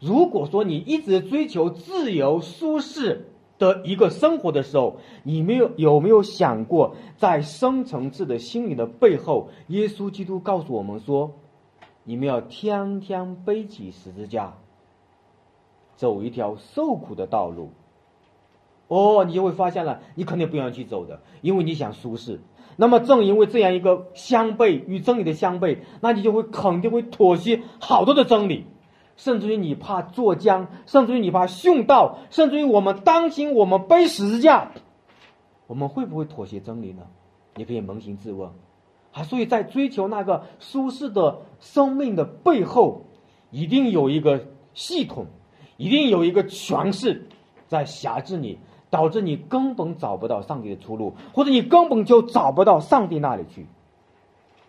[0.00, 11.34] 如果说你一直追求自由舒适的一个生活的时候，你没有有没有想过，在深层次的心理的背后，耶稣基督告诉我们说，
[12.10, 14.54] 你们要天天背起十字架，
[15.94, 17.70] 走一条受苦的道路。
[18.88, 22.40] 哦，你就会发现了，你肯定不愿意去走的，因为你想舒适。
[22.74, 28.66] 那么正因为这样一个相悖与真理的相悖，那你就会肯定会妥协好多的真理，
[29.16, 34.72] 甚至于你怕作僵，甚至于你怕殉道，甚至于我们担心我们背十字架，
[35.68, 37.06] 我们会不会妥协真理呢？
[37.54, 38.50] 你可以扪心自问，
[39.12, 43.02] 啊，所以在追求那个舒适的生命的背后，
[43.50, 45.26] 一定有一个系统，
[45.76, 47.28] 一定有一个权势
[47.68, 48.58] 在辖制你。
[48.92, 53.68] 导致你根本找不到上帝的出路，或者你根本就找不到上帝那里去。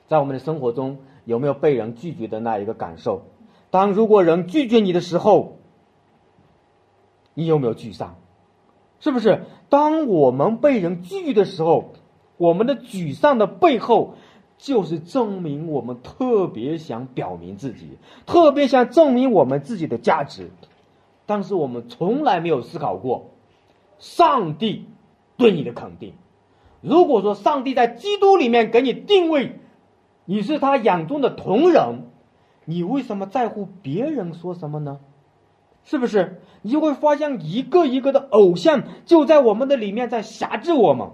[0.08, 3.24] 在我们的生活中，有没有被人拒绝的那一个感受？
[3.72, 5.58] 当如果人拒绝你的时候，
[7.34, 8.18] 你有没有沮丧？
[9.00, 9.42] 是不是？
[9.70, 11.94] 当我们被人拒绝的时候，
[12.38, 14.14] 我们的沮丧的背后，
[14.62, 17.98] 就是证明我们特别想表明自己，
[18.28, 20.52] 特别想证明我们自己的价值，
[21.26, 23.32] 但是我们从来没有思考过。
[23.98, 24.86] 上帝
[25.36, 26.14] 对你的肯定，
[26.80, 29.60] 如果说上帝在基督里面给你定位，
[30.26, 32.04] 你是他眼中的同人，
[32.66, 35.00] 你为什么在乎别人说什么呢？
[35.84, 36.40] 是不是？
[36.62, 41.10] 你就会发现一个一个的偶像就在我们的里面在辖制我们。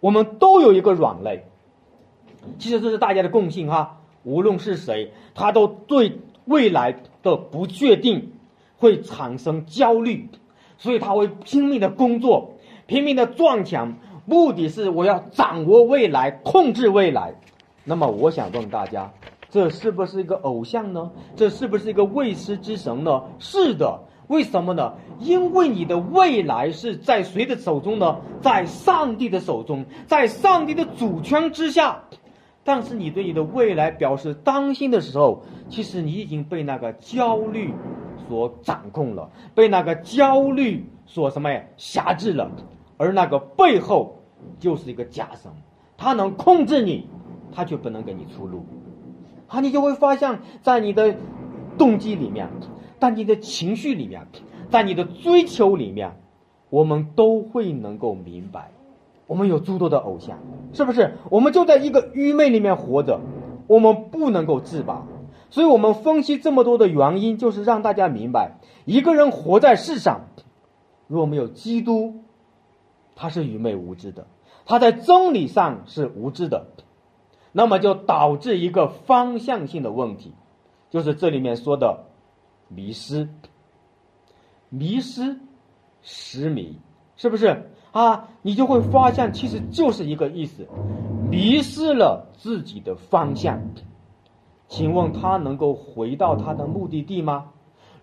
[0.00, 1.49] 我们都有一个软肋，
[2.58, 3.98] 其实这是大家的共性哈。
[4.22, 8.32] 无论是谁，他都对未来的不确定
[8.76, 10.28] 会产生焦虑，
[10.76, 12.52] 所以他会拼命的工作，
[12.86, 17.34] 拼命的撞墙，目的是我要掌握未来，控制未来。
[17.84, 19.10] 那么，我想问大家。
[19.48, 21.10] 这是不是一个偶像呢？
[21.34, 23.22] 这是不是一个未知之神呢？
[23.40, 23.98] 是的，
[24.28, 24.92] 为什么呢？
[25.18, 28.18] 因为你的未来是在谁的手中呢？
[28.40, 32.04] 在上帝的手中，在上帝的主权之下。
[32.62, 37.72] 但是你对你的未来表示担心的时候，其实你已经被那个焦虑
[38.28, 42.50] 所掌控了，被那个焦虑所什么呀辖制了。
[42.96, 44.20] 而那个背后
[44.58, 45.50] 就是一个假神，
[45.96, 47.08] 他能控制你，
[47.50, 48.64] 他却不能给你出路。
[49.48, 51.16] 啊，你就会发现，在你的
[51.78, 52.48] 动机里面，
[53.00, 54.26] 在你的情绪里面，
[54.68, 56.20] 在你的追求里面，
[56.68, 58.70] 我们都会能够明白，
[59.30, 60.40] 我们有诸多的偶像，
[60.72, 61.14] 是不是？
[61.30, 63.20] 我们就在一个愚昧里面活着，
[63.68, 65.06] 我们不能够自拔。
[65.50, 70.22] 所以我们分析这么多的原因，就是让大家明白，一个人活在世上，
[71.06, 72.24] 若没有基督，
[73.14, 74.26] 他是愚昧无知的，
[74.66, 76.66] 他在真理上是无知的。
[77.52, 80.34] 那么就导致一个方向性的问题，
[80.90, 82.06] 就是这里面说的
[82.66, 83.28] 迷失、
[84.68, 85.38] 迷失、
[86.02, 86.80] 失迷，
[87.14, 88.28] 是不是啊？
[88.42, 90.66] 你就会发现，其实就是一个意思，
[91.30, 93.60] 迷失了自己的方向。
[94.68, 97.46] 请问他能够回到他的目的地吗？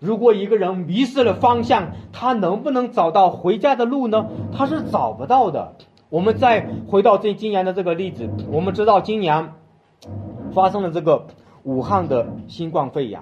[0.00, 4.26] 如果一个人迷失了方向，他能不能找到回家的路呢？
[4.52, 5.74] 他是找不到的。
[6.10, 9.52] 我们再回到这今年的这个例子，我们知道今年
[10.54, 11.26] 发生了这个
[11.64, 13.20] 武汉的新冠肺炎，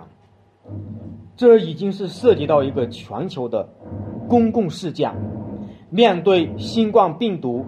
[1.37, 3.69] 这已经是涉及到一个全球的
[4.29, 5.15] 公共事件。
[5.91, 7.65] 面对新冠病毒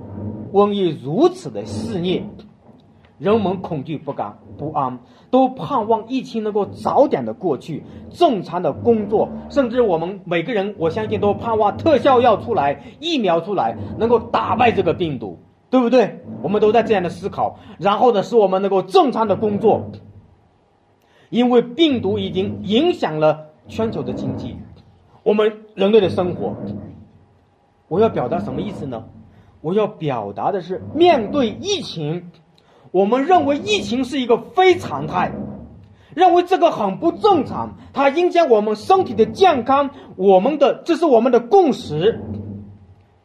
[0.52, 2.24] 瘟疫如此的肆虐。
[3.18, 5.00] 人们恐惧不甘不安，
[5.32, 16.20] 都盼望疫情能够早点的过去，正常的工作，甚至我们每个人，我相信都盼望特效药出来，疫苗出来，能够打败这个病毒，对不对？
[16.42, 19.90] 我们都在这样的思考，然后呢，使我们能够正常的工作，
[21.28, 24.56] 因为病毒已经影响了全球的经济，
[25.24, 26.54] 我们人类的生活。
[27.88, 29.04] 我要表达什么意思呢？
[29.60, 32.30] 我要表达的是，面对疫情。
[32.90, 35.32] 我们认为疫情是一个非常态，
[36.14, 42.20] 认为这个很不正常，它影响我们身体的健康，我们的这是我们的共识。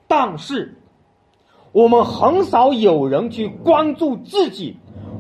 [0.08, 0.78] 但是，
[1.72, 4.78] 我们很少有人去关注自己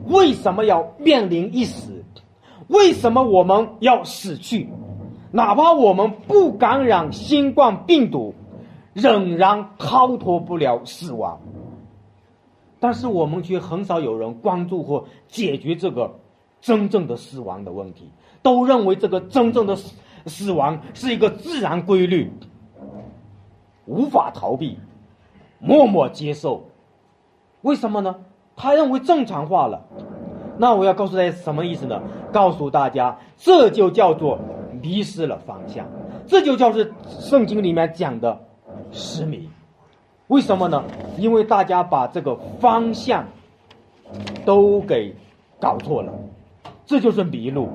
[0.08, 2.04] 为什么要面临一死，
[2.68, 4.70] 为什么我们要死去，
[5.32, 8.36] 哪怕我们不感染新冠病毒，
[8.94, 11.40] 仍然逃脱不了死亡。
[12.80, 16.16] 但是我们却很少有人关注或解决这个
[16.60, 18.10] 真正的死亡的问题，
[18.42, 22.32] 都认为这个真正的死死亡是一个自然规律，
[23.86, 24.78] 无法逃避，
[25.60, 26.66] 默默接受。
[27.62, 28.16] 为什么呢？
[28.56, 29.86] 他认为正常化了。
[30.58, 32.02] 那我要告诉大家什么意思呢？
[32.32, 34.38] 告诉大家，这就叫做
[34.82, 35.88] 迷失了方向，
[36.28, 38.40] 这就叫是圣经里面讲的
[38.94, 39.50] 失迷。
[40.28, 40.84] 为什么呢？
[41.18, 43.26] 因为大家把这个方向
[44.46, 45.14] 都给
[45.60, 46.14] 搞错了，
[46.86, 47.68] 这就是迷路。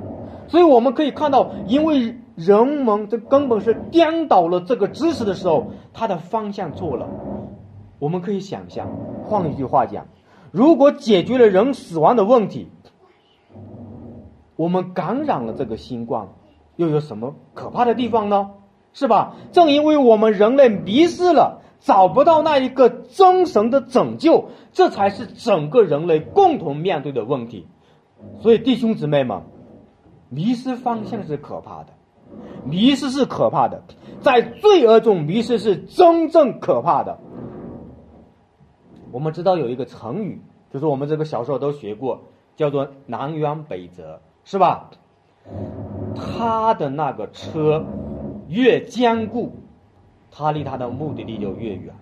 [0.48, 7.06] 所以我们可以看到，因为人们这根本是颠倒了这个知识的时候，它的方向错了。
[7.98, 8.88] 我们可以想象，
[9.24, 10.06] 换一句话讲，
[10.50, 12.68] 如果解决了人死亡的问题，
[14.56, 16.28] 我们感染了这个新冠，
[16.76, 18.50] 又有什么可怕的地方呢？
[18.92, 19.36] 是吧？
[19.52, 21.62] 正因为我们人类迷失了。
[21.80, 27.68] 找不到那一个真神的拯救，这才是整个人类共同面对的问题。
[28.40, 29.42] 所以弟兄姊妹们，
[30.28, 31.90] 迷失方向是可怕的，
[32.64, 33.84] 迷失是可怕的，
[34.20, 37.20] 在罪恶中迷失是真正可怕的。
[39.12, 42.22] 我们知道有一个成语，就是我们这个小时候都学过，
[42.56, 44.90] 叫做“南辕北辙”，是吧？
[46.16, 47.86] 他的那个车
[48.48, 49.52] 越坚固。
[50.30, 51.94] 他离他的目的地就越远，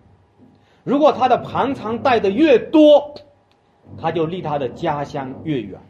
[0.84, 3.14] 如果他的盘缠带的越多，
[3.96, 5.80] 他就离他的家乡越远，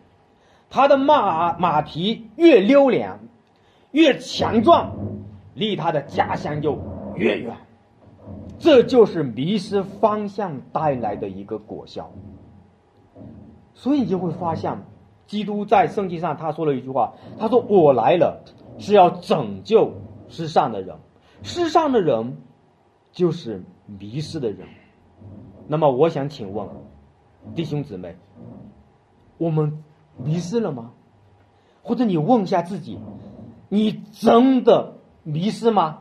[0.69, 3.19] 他的马马蹄越溜连，
[3.91, 4.93] 越强壮，
[5.55, 6.79] 离他的家乡就
[7.17, 7.57] 越远。
[8.59, 12.11] 这就是迷失方向带来的一个果效。
[13.75, 14.79] 所以你就会发现，
[15.27, 18.43] 基督在圣经上他说了一句话，他说：“我来了
[18.79, 19.93] 是要拯救
[20.29, 20.97] 世上的人，
[21.43, 22.39] 世上的人
[23.13, 24.69] 就是迷失的人。”
[25.69, 26.69] 那么我想请问
[27.55, 28.17] 弟兄姊妹，
[29.39, 29.83] 我们
[30.17, 30.93] 迷失了吗？
[31.83, 32.99] 或者你问一下自己，
[33.69, 36.01] 你真的迷失吗？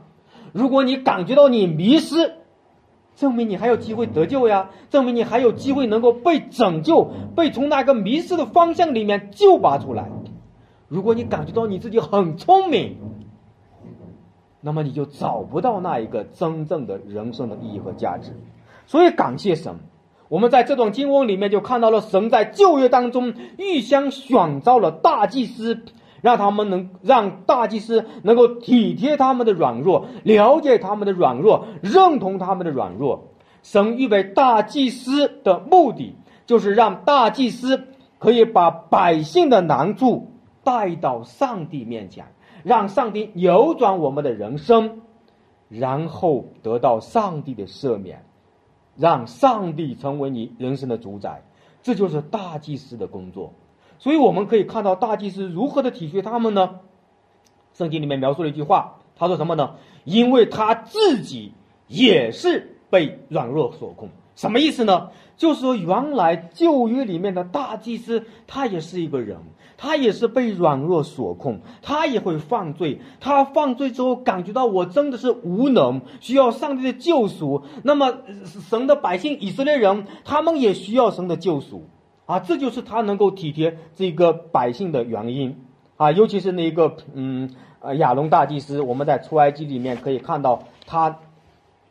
[0.52, 2.36] 如果你感觉到你迷失，
[3.16, 10.10] 证明你还有机会得救呀，证明你还有机会能够被拯救，被从那个迷失的方向里面救拔出来。
[10.88, 12.98] 如果你感觉到你自己很聪明，
[14.66, 18.32] 那么你就找不到那一个真正的人生的意义和价值。
[18.88, 19.76] 所以感谢神，
[20.28, 25.84] 我们在这段经文里面就看到了神在旧约当中预先选召了大祭司。
[26.22, 33.28] 让他们能让大祭司能够体贴他们的软弱，了解他们的软弱，认同他们的软弱。
[33.62, 36.16] 神预备大祭司的目的，
[36.48, 37.84] 就是让大祭司
[38.18, 40.32] 可以把百姓的难处
[40.64, 42.26] 带到上帝面前，
[42.66, 45.02] 让上帝扭转我们的人生，
[45.70, 48.26] 然后得到上帝的赦免，
[48.98, 51.44] 让上帝成为你人生的主宰。
[51.84, 53.54] 这就是大祭司的工作。
[54.00, 56.80] 所以我们可以看到大祭司如何的体恤他们呢？
[57.76, 59.76] 圣经里面描述了一句话，他说什么呢？
[60.04, 61.54] 因为他自己
[61.88, 64.10] 也是被软弱所控。
[64.36, 65.10] 什么意思呢？
[65.38, 69.38] 就是说，原来旧约里面的大祭司他也是一个人，
[69.78, 73.02] 他也是被软弱所控，他也会犯罪。
[73.20, 77.64] 他犯罪之后感觉到我真的是无能，需要上帝的救赎。
[77.84, 78.14] 那么
[78.70, 81.90] 神的百姓以色列人，他们也需要神的救赎。
[82.26, 85.64] 啊，这就是他能够体贴这个百姓的原因
[85.96, 91.20] 啊，尤其是那个嗯呃亚龙大祭司，我们在出埃及里面可以看到他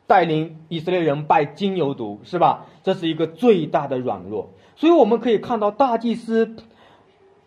[0.06, 2.66] 带领以色列人拜金牛犊，是吧？
[2.82, 6.56] 这是一个最大的软弱，所以我们可以看到大祭司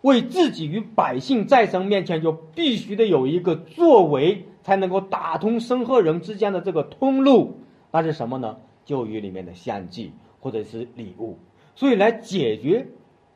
[0.02, 7.60] 为自己与百姓在神面前就必须得有一个作为，才能够打通生和人之间的这个通路，
[7.91, 8.58] 那是什么呢？
[8.86, 11.38] 就与里面的献祭或者是礼物。
[11.76, 12.88] 所以来解决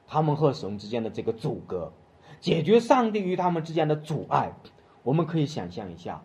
[0.08, 1.94] 他们和神之间的这个阻隔，
[2.40, 4.54] 解决上帝与他们之间的阻碍。
[5.04, 6.24] 我们可以想象一下，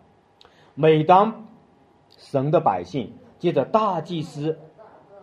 [0.73, 1.45] 每当
[2.15, 4.59] 神的百姓借着大祭司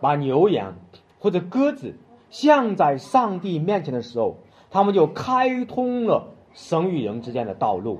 [0.01, 0.75] 把牛羊
[1.19, 1.95] 或者鸽子
[2.29, 4.37] 向在上帝面前的时候，
[4.69, 7.99] 他们就开通了神与人之间的道路。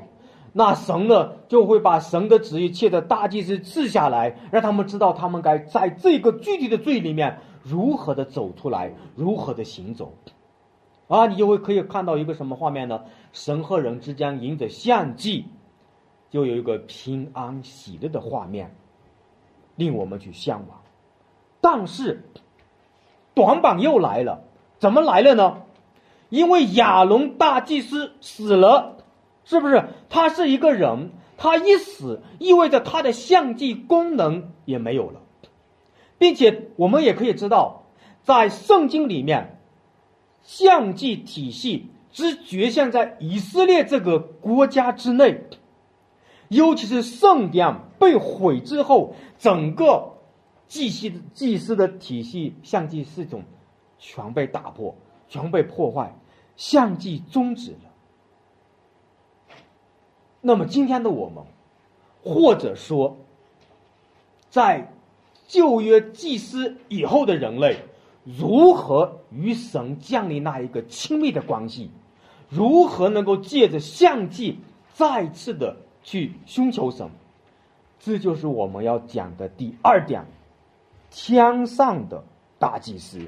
[0.53, 7.39] 那神呢，就会把神的旨意借着大祭司赐下来，让他们知道他们该在这个具体的罪里面。
[7.67, 10.13] 如何的走出来，如何的行走，
[11.07, 13.01] 啊，你就会可以看到一个什么画面呢？
[13.33, 15.45] 神和人之间迎着献祭，
[16.35, 18.75] 又有一个平安喜乐的画面，
[19.77, 20.81] 令我们去向往。
[21.61, 22.25] 但是，
[23.33, 24.43] 短板又来了，
[24.77, 25.61] 怎么来了呢？
[26.27, 28.97] 因为亚龙大祭司死了，
[29.45, 29.85] 是不是？
[30.09, 35.21] 他是一个人，他一死，意味着他的相祭功能也没有了。
[36.17, 37.83] 并且我们也可以知道，
[38.23, 39.57] 在圣经里面，
[40.43, 45.45] 相祭体系只局限在以色列这个国家之内，
[46.49, 50.13] 尤其是圣殿被毁之后，整个
[50.67, 53.43] 祭祀祭祀的体系、相祭系统
[53.97, 54.95] 全被打破，
[55.27, 56.15] 全被破坏，
[56.55, 57.91] 相祭终止了。
[60.41, 61.43] 那么今天的我们，
[62.23, 63.17] 或者说，
[64.49, 64.91] 在
[65.47, 67.77] 旧约祭司以后的人类，
[68.23, 71.89] 如何与神建立那一个亲密的关系？
[72.49, 74.59] 如何能够借着相祭
[74.93, 75.75] 再次的
[76.05, 77.09] 去寻求神？
[77.99, 80.23] 这就是我们要讲的第二点：
[81.11, 82.23] 天上的
[82.57, 83.19] 大祭司。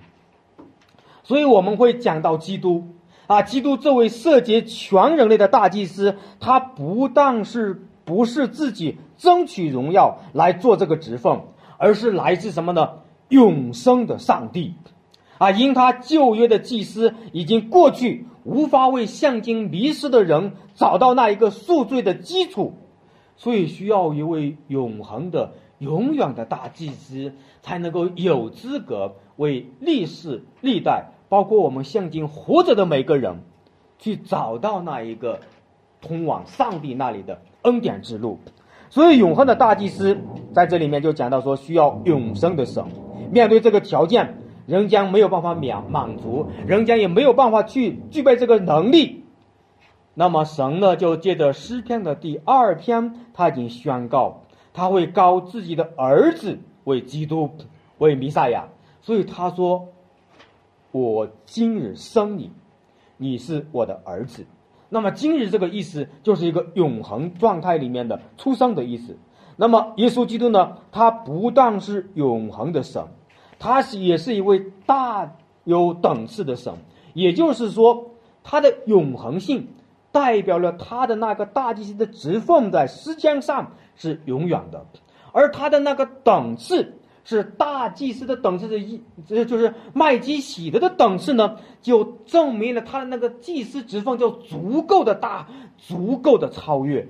[1.24, 2.88] 所以我们会讲到基督
[3.28, 11.42] 啊，基督这位涉及全人类的大祭司，他不但是不是自己争取荣耀来做这个职分。
[11.80, 13.02] 而是来自什么呢？
[13.30, 14.74] 永生的上帝，
[15.38, 22.76] 啊，因他旧约的祭司已经过去，无法为向今迷失的人找到那一个赎罪的基础，
[23.36, 33.42] 所以需要一位永恒的、永远的大祭司，才能够有资格为历世历代，包括我们向今活着的每个人，
[34.00, 35.42] 去找到那一个
[36.00, 38.40] 通往上帝那里的恩典之路。
[38.90, 40.18] 所以，永恒的大祭司
[40.54, 42.86] 在这里面就讲到说，需要永生的神。
[43.30, 44.38] 面对这个条件，
[44.68, 49.24] 人将没有办法满满足，人将也没有办法去具备这个能力。
[50.14, 54.44] 那么，神呢，就借着诗篇的第二篇，他已经宣告，
[54.74, 57.50] 他会高自己的儿子为基督，
[57.98, 58.68] 为弥赛亚。
[59.02, 59.88] 所以他说
[60.92, 62.52] ：“我今日生你，
[63.16, 64.46] 你是我的儿子。”
[64.90, 69.18] 那么今日这个意思就是一个永恒状态里面的出生的意思。
[69.56, 70.78] 那么耶稣基督呢？
[70.92, 73.04] 他不但是永恒的神，
[73.60, 76.74] 他是也是一位大有等次的神。
[77.14, 78.12] 也就是说，
[78.44, 79.68] 他的永恒性
[80.12, 84.86] 代表了他的那个大祭司的职奉在时间上是永远的，
[85.32, 86.94] 而他的那个等次
[87.24, 95.48] 是大祭司的等次的一，这就是麦基喜德的等次呢，就证明了他的那个祭司职奉就足够的大，
[95.78, 97.08] 足够的超越。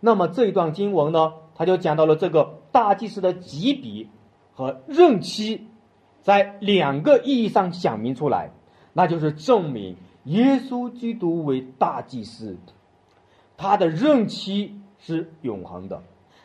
[0.00, 1.32] 那么这一段经文呢？
[1.56, 4.06] 他就讲到了这个大祭司的级别
[4.54, 5.66] 和任期，
[6.22, 8.50] 在两个意义上讲明出来，
[8.92, 12.56] 那就是证明耶稣基督为大祭司，
[13.56, 16.02] 他的任期是永恒的，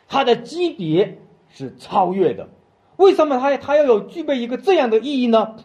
[0.08, 2.48] 他的级别是超越的。
[2.96, 5.56] 为什么他他要有具备一个这样的意义呢？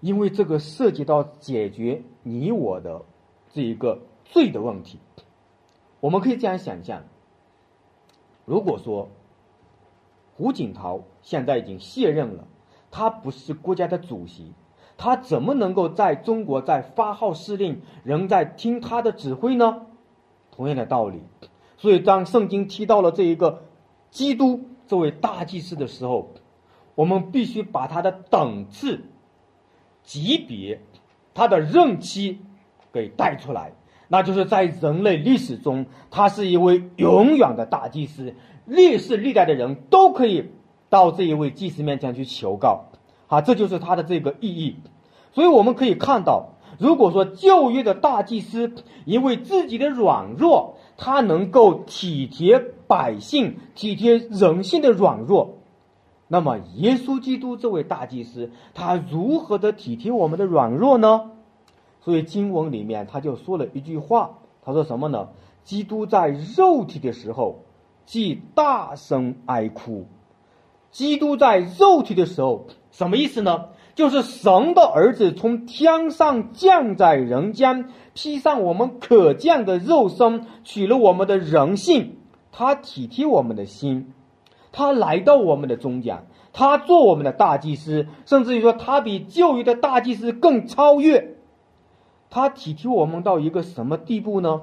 [0.00, 3.02] 因为这个涉及到解决你我的
[3.52, 4.98] 这一个罪的问题。
[6.00, 7.04] 我们可以这样想象。
[8.44, 9.08] 如果说
[10.36, 12.48] 胡锦涛现在已经卸任了，
[12.90, 14.52] 他不是国家的主席，
[14.96, 19.86] 他怎么能够在中国在发号施令，仍在听他的指挥呢？
[20.50, 21.22] 同样的道理，
[21.76, 23.62] 所以当圣经提到了这一个
[24.10, 26.32] 基督这位大祭司的时候，
[26.94, 29.04] 我们必须把他的等次、
[30.02, 30.82] 级别、
[31.34, 32.40] 他的任期
[32.92, 33.72] 给带出来。
[34.08, 38.34] 那就是在人类历史中，他是一位永远的大祭司，
[38.66, 40.50] 历世历代的人都可以
[40.90, 42.90] 到这一位祭司面前去求告，
[43.26, 44.76] 啊，这就是他的这个意义。
[45.32, 48.74] 所以我们可以看到，如果说旧约的大祭司
[49.06, 55.60] 因为自己的软弱，他能够体贴百姓、体贴人性的软弱，
[56.28, 61.31] 那么耶稣基督这位大祭司，他如何的体贴我们的软弱呢？
[62.04, 65.28] 所以经文里面他就说了一句话，他说什么呢？
[65.64, 67.62] 基督在肉体的时候，
[68.04, 70.06] 即大声哀哭。
[70.90, 73.66] 基督在肉体的时候，什么意思呢？
[73.94, 82.16] 就是神的儿子从天上降在人间，披上我们可见的肉身，取了我们的人性。
[82.50, 84.12] 他体贴我们的心，
[84.72, 91.36] 他来到我们的中间，他做我们的大祭司，甚至于说他比旧约的大祭司更超越。
[92.34, 94.62] 他体贴我们到一个什么地步呢？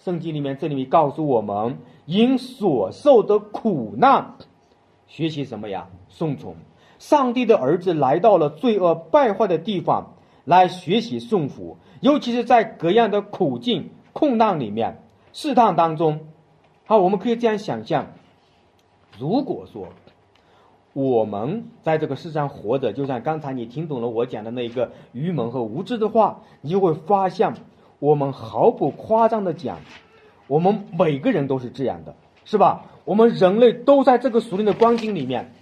[0.00, 4.34] 圣经里面这里面告诉我们，因所受的苦难，
[5.06, 5.86] 学习什么呀？
[6.08, 6.56] 顺从。
[6.98, 16.26] 上帝的儿子来到了罪恶败坏的地方，来学习顺服，尤其是在各样的苦境、困难里面、试探当中。
[16.86, 18.08] 好，我们可以这样想象：
[19.16, 19.86] 如果说。
[20.96, 27.52] 我们在这个世上活着，就像刚才你听懂了我讲的那一个愚蒙和无知的话，你就会发现，
[27.98, 29.76] 我们毫不夸张的讲，
[30.46, 32.14] 我们每个人都是这样的，
[32.46, 32.86] 是吧？
[33.04, 35.52] 我们人类都在这个属灵的光景里面，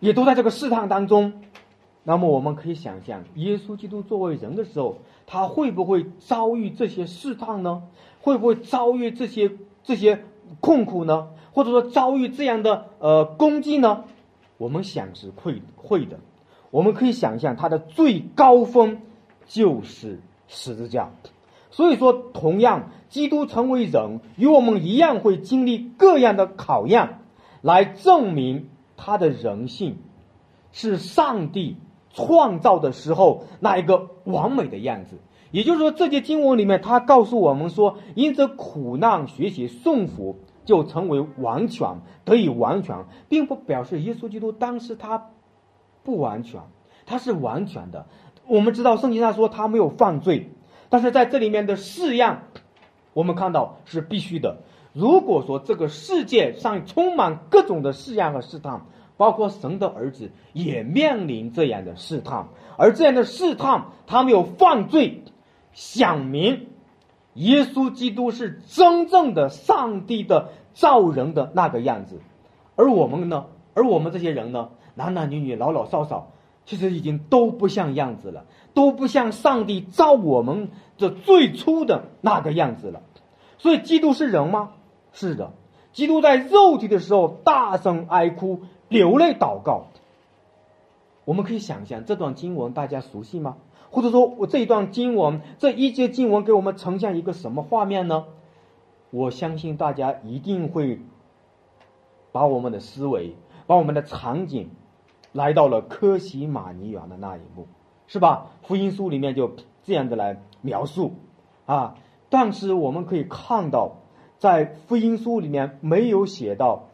[0.00, 1.32] 也都在这个试探当中。
[2.04, 7.84] 那么我们可以想象，耶稣基督作为人的时候，他会不会遭遇这些试探呢？
[8.20, 10.22] 会不会遭遇这些这些
[10.60, 11.28] 困苦呢？
[11.54, 14.04] 或者说遭遇这样的呃攻击呢？
[14.58, 16.18] 我们想是会会的，
[16.70, 19.02] 我们可以想象它的最高峰
[19.46, 21.10] 就是十字架。
[21.70, 27.18] 所以说，同样，基督成为人，与我们一样会经历各样的考验，
[27.60, 29.98] 来证明他的人性
[30.72, 31.76] 是上帝
[32.14, 35.18] 创造的时候那一个完美的样子。
[35.50, 40.38] 也就是说，这节经文里面，他告诉我们说，因着苦难学习顺服。
[40.66, 45.30] 就成为完全得以完全，并不表示耶稣基督当时他
[46.04, 46.60] 不完全，
[47.06, 48.06] 他是完全的。
[48.46, 50.50] 我们知道圣经上说他没有犯罪，
[50.90, 52.42] 但是在这里面的试验，
[53.14, 54.58] 我们看到是必须的。
[54.92, 58.86] 如果说这个世界上充满各种的试验和试探，
[59.16, 65.22] 包括神的儿子也面临这样的试探，而这样的试探他没有犯罪，
[65.72, 66.66] 想明。
[67.36, 72.20] 耶稣基督是真正的上帝的造人的那个样子，
[72.74, 73.46] 而我们呢？
[73.74, 74.70] 而我们这些人呢？
[74.94, 76.32] 男男女女、老老少少，
[76.64, 83.02] 其实已经都不像样子了，都不像上帝造我们的最初的那个样子了。
[83.58, 84.72] 所以，基督是人吗？
[85.12, 85.52] 是的。
[85.92, 89.86] 基督在肉体的时候大声哀哭、流泪祷告。
[91.24, 93.56] 我们可以想象这段经文，大家熟悉吗？
[93.96, 98.26] 或者说我这一段经文，这一节经文给我们呈现一个什么画面呢？
[99.08, 101.00] 我相信大家一定会
[102.30, 103.36] 把我们的思维，
[103.66, 104.68] 把我们的场景
[105.32, 107.68] 来到了科西玛尼园的那一幕，
[108.06, 108.50] 是吧？
[108.64, 111.14] 福音书里面就这样的来描述
[111.64, 111.96] 啊。
[112.28, 113.92] 但是我们可以看到，
[114.36, 116.90] 在福音书里面没有写到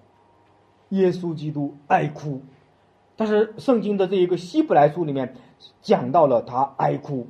[0.90, 2.42] 耶稣基督爱哭，
[3.16, 5.34] 但是圣经的这一个希伯来书里面
[5.81, 7.27] 讲到了他哀哭。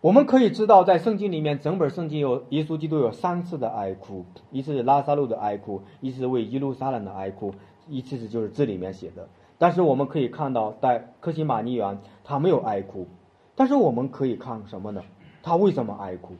[0.00, 7.52] 我们可以知道，在圣经里面，整本圣经有耶稣基督有三次的哀哭，一次是拉萨路的哀哭，一次是为耶路撒冷的哀哭，
[7.86, 9.28] 一次是就是这里面写的。
[9.58, 13.08] 但是我们可以看到，在克西玛尼园他没有哀哭，
[13.54, 15.02] 但是我们可以看什么呢？
[15.42, 16.34] 他为什么哀哭？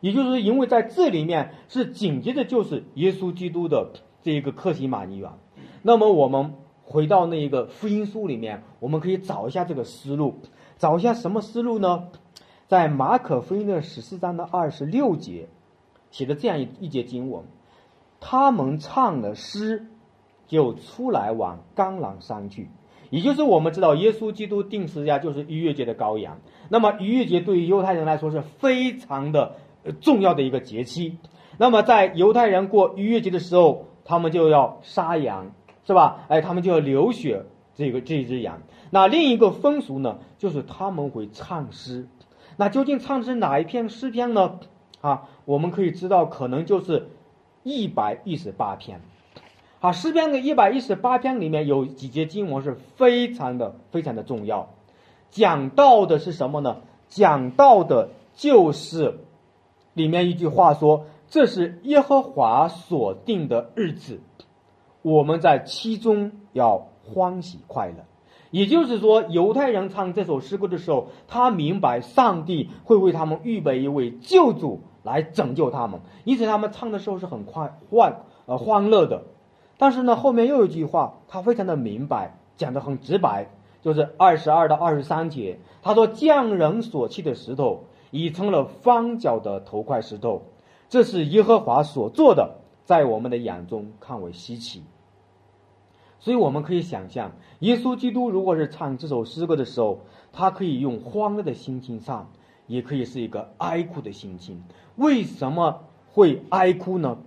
[0.00, 5.30] 也就是因为在这里面是紧接着就是耶稣基督的这一个克西玛尼园。
[5.80, 6.54] 那么我们
[6.92, 10.36] 回到那一个福音书里面，我们可以找一下这个思路，
[10.76, 12.08] 找一下什么思路呢？
[12.68, 15.48] 在马可福音的十四章的二十六节，
[16.10, 17.44] 写的这样一一节经文：
[18.20, 19.86] 他们唱了诗，
[20.46, 22.68] 就出来往橄榄山去。
[23.08, 26.38] 也就是我们知道，耶稣基督定十字架就是逾越节的羔羊。
[26.70, 29.56] 那么逾越节对于犹太人来说是非常的
[30.00, 31.18] 重要的一个节期。
[31.58, 35.52] 那么在犹太人过逾越节的时候，他们就要杀羊，
[35.84, 36.24] 是吧？
[36.28, 38.60] 哎，他们就要流血这个这一只羊。
[38.90, 42.06] 那另一个风俗呢，就是他们会唱诗。
[42.56, 44.60] 那究竟唱的是哪一篇诗篇呢？
[45.00, 47.08] 啊，我们可以知道，可能就是
[47.62, 49.00] 一百一十八篇。
[49.80, 54.68] 啊，诗篇的一百一十八篇里面有几节经文是非常的、非常的重要。
[55.30, 56.82] 讲到的是什么呢？
[57.08, 59.18] 讲到的就是
[59.94, 64.20] 里面一句话说：“这是耶和华所定的日子，
[65.02, 68.04] 我们在其中要欢喜快乐。”
[68.50, 79.22] 也就是说，犹太人唱这首诗歌的时候，他明白上帝会为他们预备一位救主来拯救他们，因此他们唱的时候是很快欢呃欢乐的。
[79.78, 83.48] 但是呢，后面又有一句话，他非常的明白，讲的很直白，
[83.80, 90.42] 就是二十二到二十三节，他说：“匠人所砌的石头已成了方角的头块石头，
[90.90, 94.82] 这是耶和华所做的，在我们的眼中看为稀奇。”
[96.22, 100.02] 所以我们可以想象，耶稣基督如果是唱这首诗歌的时候，
[100.32, 102.30] 他可以用欢乐的心情唱，
[102.68, 104.62] 也可以是一个哀哭的心情。
[104.94, 105.80] 为什么
[106.12, 107.18] 会哀哭呢？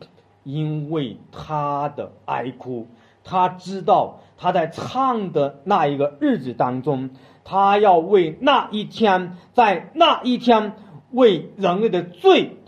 [0.46, 2.88] 因为他的哀哭，
[3.26, 7.10] 他知道他在唱的那一个日子当中，
[7.44, 10.72] 他要为那一天，在那一天
[11.12, 12.60] 为人类的罪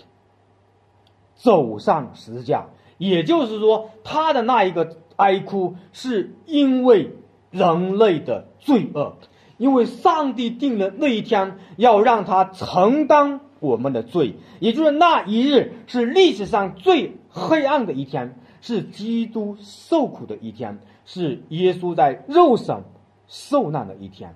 [1.35, 2.65] 走上十字架。
[2.97, 4.97] 也就是说，他的那一个。
[5.17, 7.11] 哀哭是因为
[7.51, 9.17] 人类的罪恶，
[9.57, 22.83] 因为上帝定了那一天要让他承担我们的罪，也就是那一日是历史上最黑暗的一天，是基督受苦的一天，是耶稣在肉身
[23.27, 24.35] 受难的一天。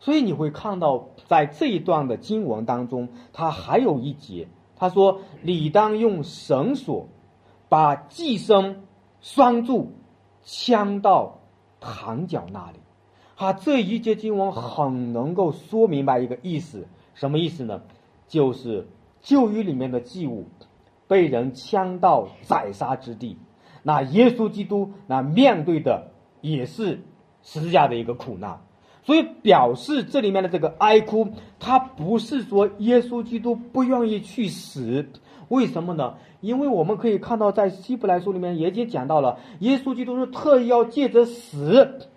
[0.00, 7.08] 所以你会看到，在这一段的经文当中，他还有一节，他说：“理当用绳索
[7.68, 8.82] 把寄生。”
[9.24, 9.90] 拴住，
[10.44, 11.40] 枪到
[11.80, 12.78] 堂角那里，
[13.34, 17.80] 哈，这一节经文很能够说明白一个意思，什么意思呢？
[18.28, 18.86] 就是
[19.22, 20.44] 旧约里面的祭物
[21.08, 23.38] 被人枪到宰杀之地，
[23.82, 26.10] 那耶稣基督那面对的
[26.42, 27.02] 也是
[27.42, 28.60] 十字架的一个苦难，
[29.04, 35.08] 所以表示这里面的这个哀哭，他不是说耶稣基督不愿意去死。
[35.54, 36.14] 为什么呢？
[36.40, 42.08] 因为我们可以看到，在希伯来书里面也已经讲到了，耶稣基督是特意要借着死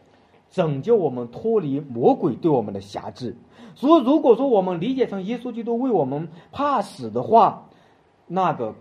[0.50, 3.36] 拯救我们脱离魔鬼对我们的辖制。
[3.76, 7.70] 所以，如果说我们理解成耶稣基督为我们怕死的话，
[8.26, 8.74] 那个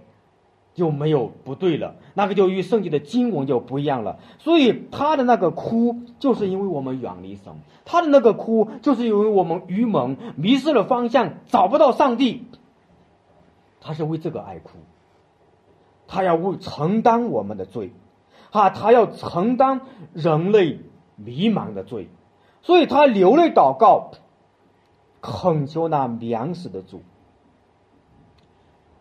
[0.75, 4.19] 就没有不对了，那个就与圣经的经文就不一样了。
[4.39, 7.53] 所以，他的那个哭，就是因为我们远离神；
[7.85, 12.45] 他的那个哭，就是因为我们愚蒙，迷失了方向，找不到上帝。
[13.87, 14.79] 他是为这个爱哭，
[16.09, 17.93] 他要为承担我们的罪，
[18.51, 19.83] 哈，他要承担
[20.13, 20.81] 人类
[21.15, 22.09] 迷茫的罪，
[22.63, 24.11] 所以他流泪祷告，
[25.21, 27.03] 恳求那免死的主。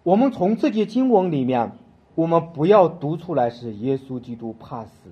[0.04, 1.72] 我们从这些经文里面，
[2.14, 5.10] 我们不要读出来是耶稣基督怕死，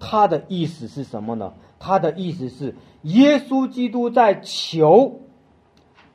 [0.00, 1.54] 他的意思是什么呢？
[1.78, 5.20] 他的意思是耶稣基督在求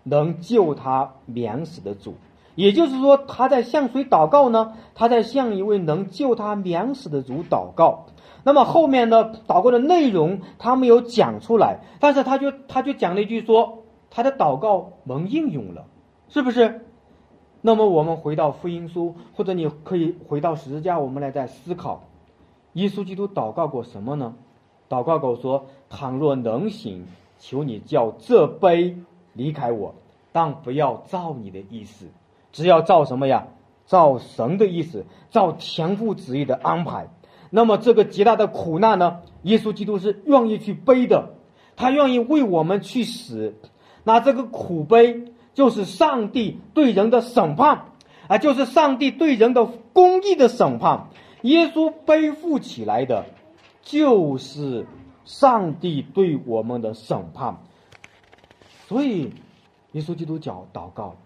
[0.03, 2.15] 能救他免死的主。
[2.55, 4.73] 也就是说，他在向谁祷告呢？
[4.95, 8.05] 他在向一位能救他免死的主祷告。
[8.43, 15.85] 那么后面呢，祷告的内容他没有讲出来，但是他就他就讲了一句说，他的祷告蒙应用了，
[16.29, 16.85] 是不是？
[17.61, 22.03] 那么我们回到福音书，或者你可以回到十字架，我们来再思考，
[22.73, 24.35] 耶稣基督祷告过什么呢？
[24.89, 27.05] 祷告过说：“倘若能行，
[27.39, 28.97] 求你叫这杯
[29.31, 29.95] 离开我，
[30.33, 32.07] 但不要照你的意思，
[32.53, 33.47] 只要照什么呀？
[33.85, 37.09] 照神的意思，照天父旨意的安排。
[37.49, 39.19] 那么这个极大的苦难呢？
[39.41, 41.33] 耶稣基督是愿意去背的，
[41.75, 43.55] 他愿意为我们去死。
[44.05, 47.87] 那这个苦悲就是上帝对人的审判
[48.27, 51.07] 啊，就是上帝对人的公义的审判。”
[51.43, 53.25] 耶稣背负起来的，
[53.81, 54.87] 就是
[55.25, 57.57] 上帝对我们的审判。
[58.87, 59.33] 所以，
[59.91, 61.17] 耶稣基督教祷告，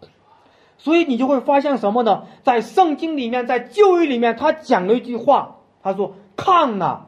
[0.77, 2.23] 所以你就会发现什么呢？
[2.43, 7.07] 在圣经里面，在旧约里面，他讲了一句话，他说：“看呐，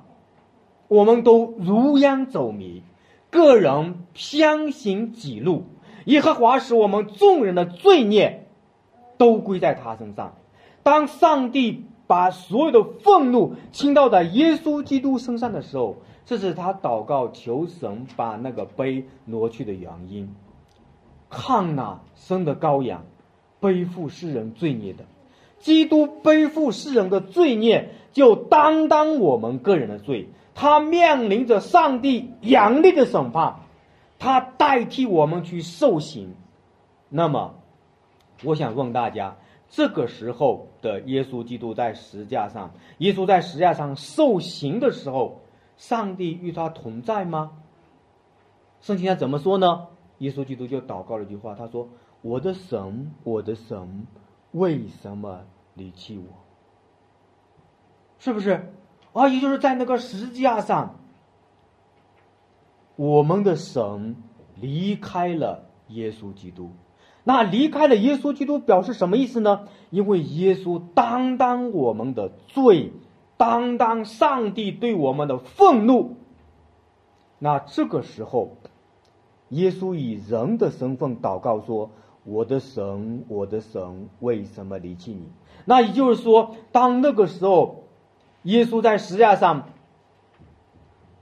[0.87, 2.83] 我们都如烟走迷，
[3.29, 5.65] 个人偏行己路，
[6.05, 8.47] 耶和华使我们众人的罪孽
[9.17, 10.35] 都归在他身上。”
[10.83, 11.85] 当上帝。
[12.09, 20.33] 把所有的愤怒倾倒在耶稣基督身上的时候，这是他祷告求神把那个杯挪去的原因。
[21.29, 23.03] 看呐生的羔羊，
[23.59, 25.05] 背负世人罪孽的，
[25.59, 30.29] 基督背负世人的罪孽，就担当我们个人的罪。
[30.55, 33.55] 他面临着上帝严厉的审判，
[34.17, 36.33] 他代替我们去受刑。
[37.09, 37.55] 那么，
[38.43, 39.35] 我想问大家。
[39.71, 45.41] 这个时候的耶稣基督在石架上，耶稣在石架上受刑的时候，
[45.77, 47.51] 上帝与他同在吗？
[48.81, 49.85] 圣经上怎么说呢？
[50.17, 51.87] 耶稣基督就祷告了一句话，他说
[52.21, 54.07] ：“我的神，我的神，
[54.51, 55.41] 为什么
[55.73, 56.25] 离弃我？”
[58.19, 58.73] 是不是？
[59.13, 60.99] 啊，也就是在那个石架上，
[62.95, 64.15] 我们的神
[64.55, 66.71] 离开了耶稣基督。
[67.23, 69.67] 那离开了耶稣基督表示什么意思呢？
[69.89, 72.91] 因为耶稣担当我们的罪，
[73.37, 76.17] 担当上帝对我们的愤怒。
[77.37, 78.57] 那这个时候，
[79.49, 81.91] 耶稣以人的身份祷告说
[82.29, 85.27] ：“我的神，我的神，为什么离弃你？”
[85.65, 87.83] 那也就是说，当那个时候，
[88.43, 89.69] 耶稣在十字架上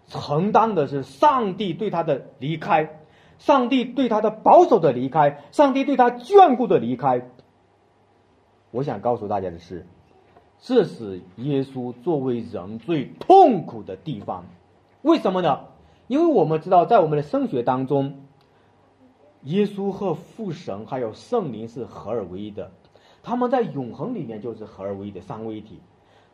[0.08, 3.00] 承担的是上帝对他的离开。
[3.40, 7.30] 上帝对他的保守的离开，上帝对他眷顾的离开。
[8.72, 9.86] 我想告诉大家的是，
[10.60, 14.46] 这是耶稣作为人最痛苦的地方。
[15.04, 15.66] 为什么呢？
[16.08, 18.27] 因为我们知道，在我们的圣学当中，
[19.44, 22.72] 耶稣和父神还有圣灵是合而为一的，
[23.24, 25.80] 他们在永恒里面就是合而为一的三位一体，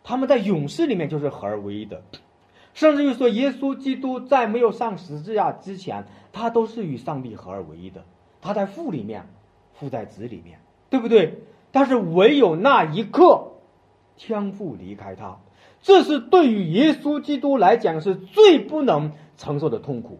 [0.04, 2.01] 他们在永世里面就是合而为一的。
[2.74, 8.04] 甚至于说，耶稣基督在没有上十字架之前，他都是与上帝合而为一的。
[8.41, 9.28] 他在父里面，
[9.74, 11.43] 父在子里面，对不对？
[11.72, 13.51] 但是唯有那一刻，
[14.18, 15.38] 天父离开他，
[15.82, 20.20] 这是对于耶稣基督来讲是最不能承受的痛苦。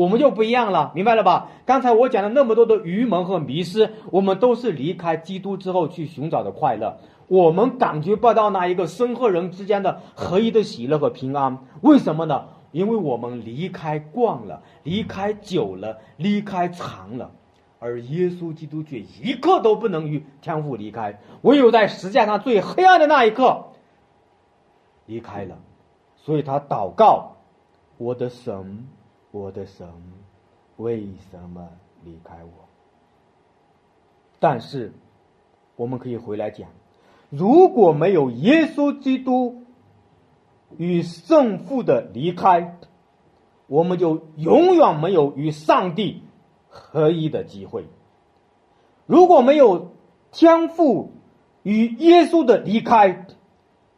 [0.00, 1.48] 我们就不一样了，明白了吧？
[1.66, 6.96] 刚才我讲了那么多的愚蒙和迷失，我们都是离开基督之后去寻找的快乐。
[7.28, 12.46] 我们感觉不到那一个生和人之间的合一的喜乐和平安，为什么呢？
[12.72, 17.32] 因为我们离开惯了，离开久了，离开长了，
[17.78, 23.66] 而耶稣基督却一刻都不能与天父离开，唯有在实架上最黑暗的那一刻
[25.04, 25.58] 离开了，
[26.16, 27.36] 所以他祷告
[27.98, 28.88] ：“我的神，
[29.30, 29.86] 我的神，
[30.76, 31.68] 为什么
[32.04, 32.50] 离开我？”
[34.40, 34.92] 但是，
[35.76, 36.68] 我们可以回来讲。
[37.28, 39.62] 如果没有耶稣基督
[40.76, 42.78] 与圣父的离开，
[43.68, 46.22] 我们就永远没有与上帝
[46.68, 47.86] 合一的机会。
[49.06, 49.92] 如果没有
[50.32, 51.12] 天父
[51.62, 53.26] 与耶稣的离开，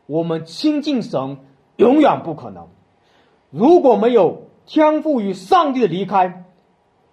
[0.06, 1.38] 我们亲近神
[1.76, 2.68] 永远不可能。
[3.50, 6.44] 如果没有天赋与上帝的离开，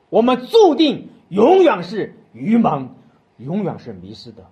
[0.10, 2.96] 我们注定永远是愚蒙，
[3.38, 4.46] 永远是迷失的。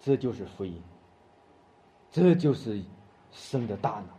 [0.00, 0.80] 这就是福音，
[2.10, 2.82] 这就是
[3.32, 4.18] 神的大脑。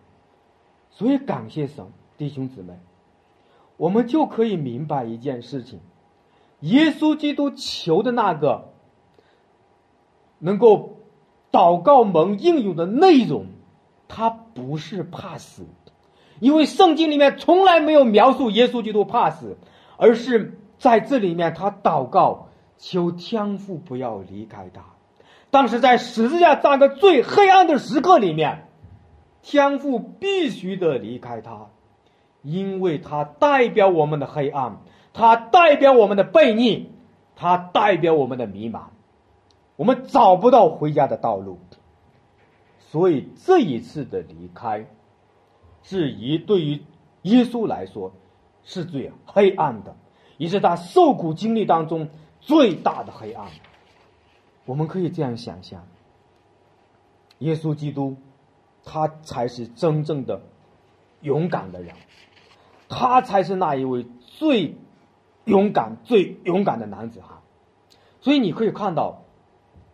[0.92, 1.86] 所以感谢神，
[2.18, 2.78] 弟兄姊妹，
[3.78, 5.80] 我们就可以明白一件事情：
[6.60, 8.74] 耶稣基督求的那个
[10.38, 10.98] 能够
[11.52, 13.46] 祷告蒙应用的内容，
[14.10, 15.66] 他不是怕死，
[16.40, 19.58] 因为圣经里面从来没有描述耶稣基督怕死，
[19.98, 24.82] 而是在这里面他祷告求天父不要离开他。
[25.52, 28.68] 当时在十字架上的最黑暗的时刻里面，
[29.42, 31.68] 天父必须得离开他，
[32.44, 34.78] 因为他代表我们的黑暗，
[35.14, 36.92] 他代表我们的悖逆，
[37.36, 38.90] 他代表我们的迷茫，
[39.76, 41.60] 我们找不到回家的道路。
[42.92, 44.86] 所以这一次的离开，
[45.84, 46.84] 质疑对于
[47.24, 48.14] 耶稣来说
[48.64, 49.96] 是最黑暗的，
[50.38, 52.10] 也是他受苦经历当中
[52.40, 53.48] 最大的黑暗。
[54.66, 55.88] 我们可以这样想象：
[57.40, 58.18] 耶稣基督，
[58.84, 60.42] 他才是真正的
[61.22, 61.96] 勇敢的人，
[62.88, 64.76] 他才是那一位最
[65.46, 67.40] 勇敢、最勇敢的男子汉。
[68.22, 69.24] 所以你可以看到。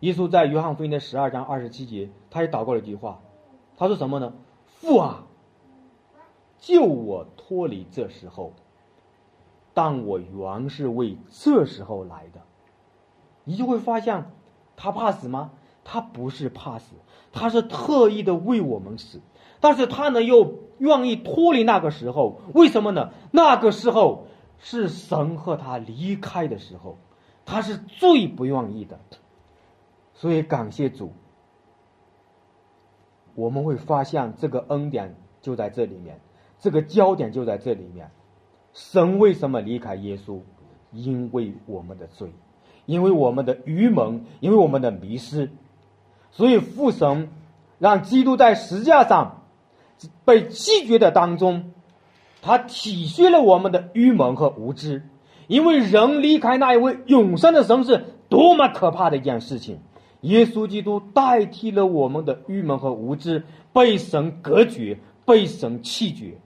[0.00, 3.22] 耶稣在约翰福音的十二章二十七节，他也祷告了一句话，
[3.78, 4.34] 他说什么呢？
[4.66, 5.24] 父啊，
[6.58, 8.52] 救我脱离这时候，
[9.74, 12.40] 但我原是为这时候来的。
[13.44, 14.30] 你就会发现，
[14.76, 15.52] 他怕死吗？
[15.84, 16.96] 他不是怕死，
[17.32, 19.20] 他是特意的为我们死。
[19.60, 23.12] 但是他呢，又愿意脱离那个时候，为什么呢？
[23.30, 24.26] 那个时候
[24.58, 26.98] 是神和他离开的时候，
[27.44, 28.98] 他是最不愿意的。
[30.12, 31.12] 所以感谢主，
[33.34, 36.20] 我们会发现这个恩典就在这里面，
[36.66, 38.10] 这个焦点就在这里面。
[38.72, 40.40] 神为什么离开耶稣？
[40.90, 42.32] 因为我们的罪，
[42.86, 45.52] 因为我们的愚蒙，因为我们的迷失。
[46.32, 47.28] 所以父神
[47.78, 49.44] 让基督在十字架上
[50.24, 51.70] 被弃绝的当中，
[52.42, 55.04] 他体恤了我们的愚蒙和无知。
[55.46, 59.78] 因为人离开那一位永生的神是多么可怕的一件事情。
[60.22, 66.38] 耶稣基督代替了我们的愚蒙和无知，被神隔绝，被神弃绝，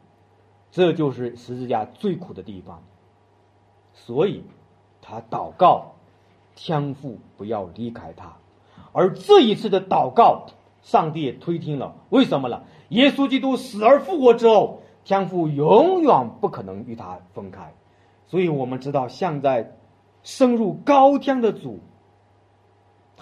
[0.70, 2.82] 这就是十字架最苦的地方。
[3.92, 4.44] 所以，
[5.02, 5.92] 他祷告，
[6.54, 8.36] 天父不要离开他。
[8.92, 10.46] 而这一次的祷告，
[10.82, 11.94] 上帝也推听了。
[12.10, 12.62] 为什么呢？
[12.90, 17.72] 耶稣基督死而复活之后，天父永远不可能与他分开。
[18.26, 19.76] 所以我们知道，像在
[20.22, 21.80] 升入高天的主。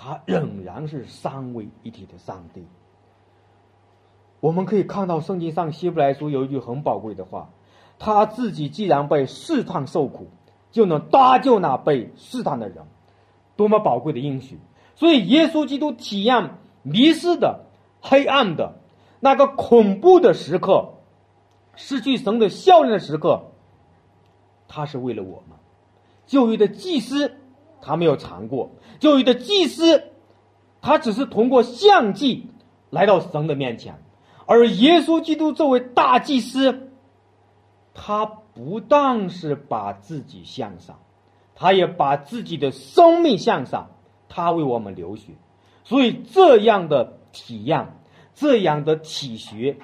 [0.01, 2.65] 他仍然是三位一体的上帝。
[4.41, 7.51] 我们可以看到圣经上希伯来书有一句很宝贵的话：
[7.99, 10.29] 他自己既然被试探受苦，
[10.71, 12.85] 就能搭救那被试探的人，
[13.57, 14.59] 多么宝贵的应许！
[14.95, 16.51] 所以耶稣基督体验
[16.83, 17.67] 迷失的、
[18.01, 18.77] 黑暗的
[19.21, 20.95] 那个恐怖的时刻，
[21.75, 23.51] 失去神的效应的时刻，
[24.69, 25.59] 他是为了我们，
[26.27, 27.35] 旧约的祭司。
[27.81, 30.03] 他没有尝过，就有的祭司，
[30.83, 32.51] 他只是通过相祭
[32.91, 34.03] 来到神的面前，
[34.51, 36.89] 而耶稣基督作为大祭司，
[37.93, 41.01] 他不但是把自己向上，
[41.55, 43.91] 他也把自己的生命向上，
[44.27, 45.35] 他为我们流血，
[45.85, 47.89] 所以这样的体验，
[48.33, 49.77] 这样的体学，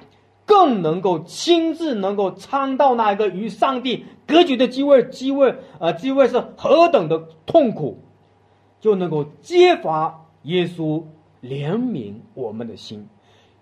[0.46, 8.02] 更能够亲自能够尝到那个与上帝隔绝的机会，机会，呃，机会是何等的痛苦，
[8.80, 11.02] 就能够揭发耶稣
[11.42, 13.06] 怜悯我们的心。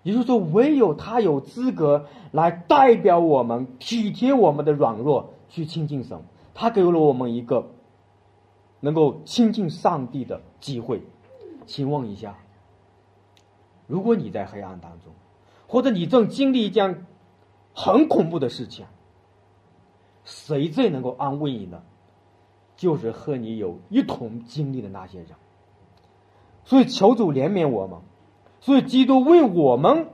[0.03, 6.21] 也就是说，唯有他有资格来代表我们，体贴我们的软弱，去亲近神。
[6.55, 7.71] 他给了我们一个
[8.81, 11.03] 能够亲近上帝的机会。
[11.67, 12.37] 请问一下，
[13.87, 15.13] 如果你在黑暗当中，
[15.67, 17.07] 或者你正经历一件
[17.75, 18.87] 很恐怖的事情，
[20.25, 21.83] 谁最能够安慰你呢？
[22.77, 25.29] 就是和你有一同经历的那些人。
[26.65, 28.01] 所以求主怜悯我们，
[28.63, 30.07] 所以基督为我们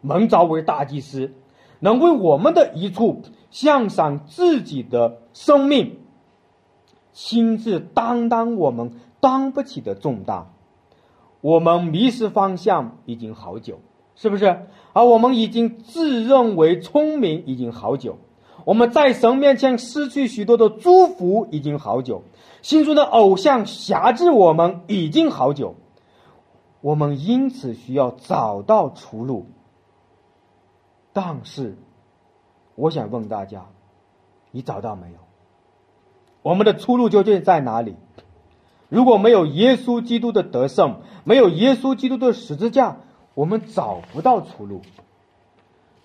[0.00, 1.32] 蒙召为大祭司，
[1.80, 5.96] 能为我们的一处向上自己的生命，
[7.12, 10.46] 亲自担当我们担不起的重担。
[11.40, 13.80] 我们迷失方向已经好久。
[14.20, 14.62] 是不是？
[14.94, 18.18] 而我们已经自认为聪明已经好久，
[18.64, 22.24] 我们在神面前失去许多的祝福已经好久，
[22.60, 25.76] 心中的偶像辖制我们已经好久，
[26.80, 29.46] 我们因此需要找到出路。
[31.12, 31.76] 但是，
[32.74, 33.66] 我想问大家，
[34.50, 35.18] 你找到没有？
[36.42, 37.96] 我们的出路究竟在哪里？
[38.88, 42.98] 如果没有耶稣基督的得胜，没有耶稣基督的十字架。
[43.34, 44.82] 我们找不到出路，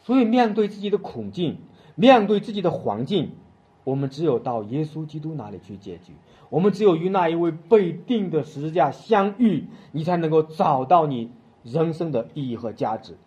[0.03, 1.61] 所以面对自己的困境，
[1.95, 3.31] 面对自己的环境，
[3.83, 6.13] 我们只有到耶稣基督那里去解决。
[6.49, 11.31] 我们只有与那一位被钉的十字架相遇，你才能够找到你
[11.63, 13.17] 人生的意义和价值。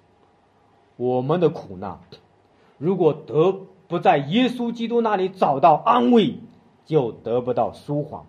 [0.97, 1.99] 我们的苦难，
[2.79, 3.53] 如果得
[3.89, 6.39] 不在耶稣基督那里找到安慰，
[6.85, 8.23] 就得不到舒缓。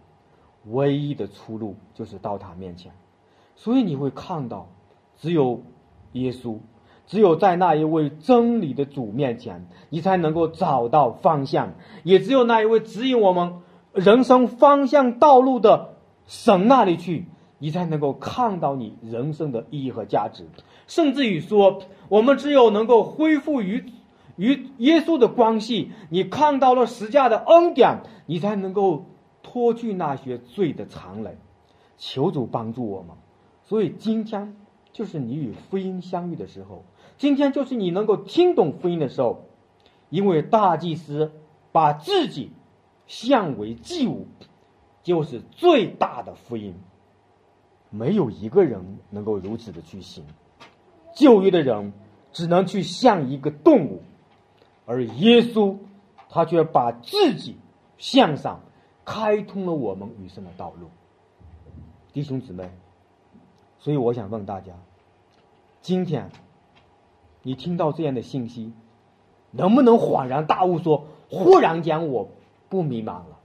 [0.66, 2.92] 唯一的出路就是到他面前。
[3.56, 4.68] 所以你会看到。
[5.20, 5.64] 只有
[6.12, 6.60] 耶稣，
[7.08, 11.70] 只有在那一位真理的主面前，你才能够找到方向；
[12.04, 13.56] 也只有那一位指引我们
[13.94, 15.96] 人生方向道路的
[16.28, 17.26] 神那里去，
[17.58, 20.46] 你才能够看到你人生的意义和价值。
[20.86, 21.80] 甚至于说，
[22.10, 23.86] 我们只有能够恢复与
[24.36, 29.06] 与耶稣的关系，你看到了十架的恩典，你才能够
[29.42, 31.38] 脱去那些罪的残累。
[31.98, 33.16] 求主帮助我们。
[33.64, 34.56] 所以今天
[34.94, 36.86] 就是你与福音相遇的时候，
[37.18, 39.46] 今天就是你能够听懂福音的时候，
[40.10, 41.32] 因为大祭司
[41.72, 42.52] 把自己
[43.08, 44.28] 献为祭物，
[45.04, 46.76] 就是最大的福音。
[47.90, 50.26] 没有一个人能够如此的去行。
[51.16, 51.94] 旧约的人
[52.32, 54.04] 只能去像一个动物，
[54.86, 55.78] 而耶稣
[56.30, 57.58] 他却把自己
[57.98, 58.60] 向上，
[59.04, 60.90] 开通了我们余生的道路。
[62.14, 62.70] 弟兄姊妹，
[63.80, 64.74] 所以我想问大家：
[65.82, 66.30] 今天
[67.48, 68.74] 你听到这样的信息，
[69.52, 72.28] 能不能恍然大悟，说忽然间我
[72.68, 73.38] 不迷茫了？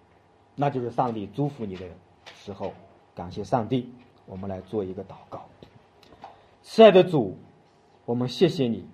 [0.56, 1.86] 那就是上帝祝福你的
[2.34, 2.72] 时候。
[3.14, 3.88] 感谢上帝，
[4.26, 5.42] 我们来做一个祷告。
[6.62, 7.36] 亲爱的主。
[8.04, 8.84] 我们谢谢你，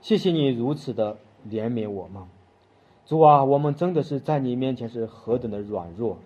[0.00, 2.24] 谢谢你如此的怜悯我们，
[3.06, 6.18] 主啊，我们真的是在你面前是何等的软弱，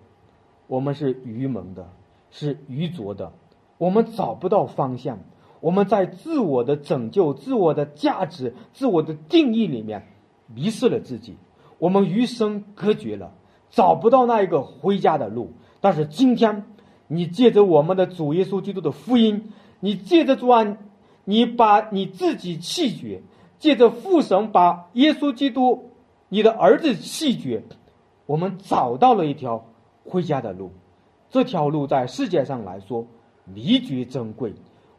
[0.66, 1.86] 我们是愚蒙的，
[2.30, 3.30] 是愚拙的，
[3.76, 5.18] 我们找不到方向，
[5.64, 10.06] 我们在自我的拯救、自我的价值、自我的定义里面
[10.54, 11.38] 迷失了自己，
[11.78, 13.32] 我们与生隔绝了，
[13.70, 15.54] 找不到那一个回家的路。
[15.80, 16.66] 但是今天，
[17.06, 20.76] 你借着我们的主耶稣基督的福音，你借着主啊。
[21.24, 23.22] 你把你自己弃绝，
[23.58, 25.92] 借着父神把耶稣基督，
[26.28, 27.62] 你的儿子弃绝，
[28.26, 29.64] 我们找到了一条
[30.04, 30.72] 回家的路。
[31.30, 33.06] 这条路在世界上来说
[33.46, 34.52] 弥绝珍贵，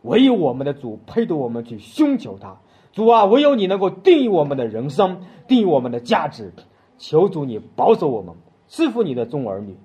[0.05, 2.57] 唯有我们的主配得我们去寻求他。
[2.93, 6.53] 主啊，唯有你能够定义我们的人生，定义我们的价值。
[6.97, 8.35] 求主你保守我们，
[8.67, 9.75] 赐福你的众儿女，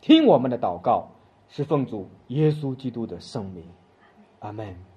[0.00, 1.08] 听我们的祷告，
[1.48, 3.64] 是奉主耶稣基督的圣名，
[4.38, 4.89] 阿门。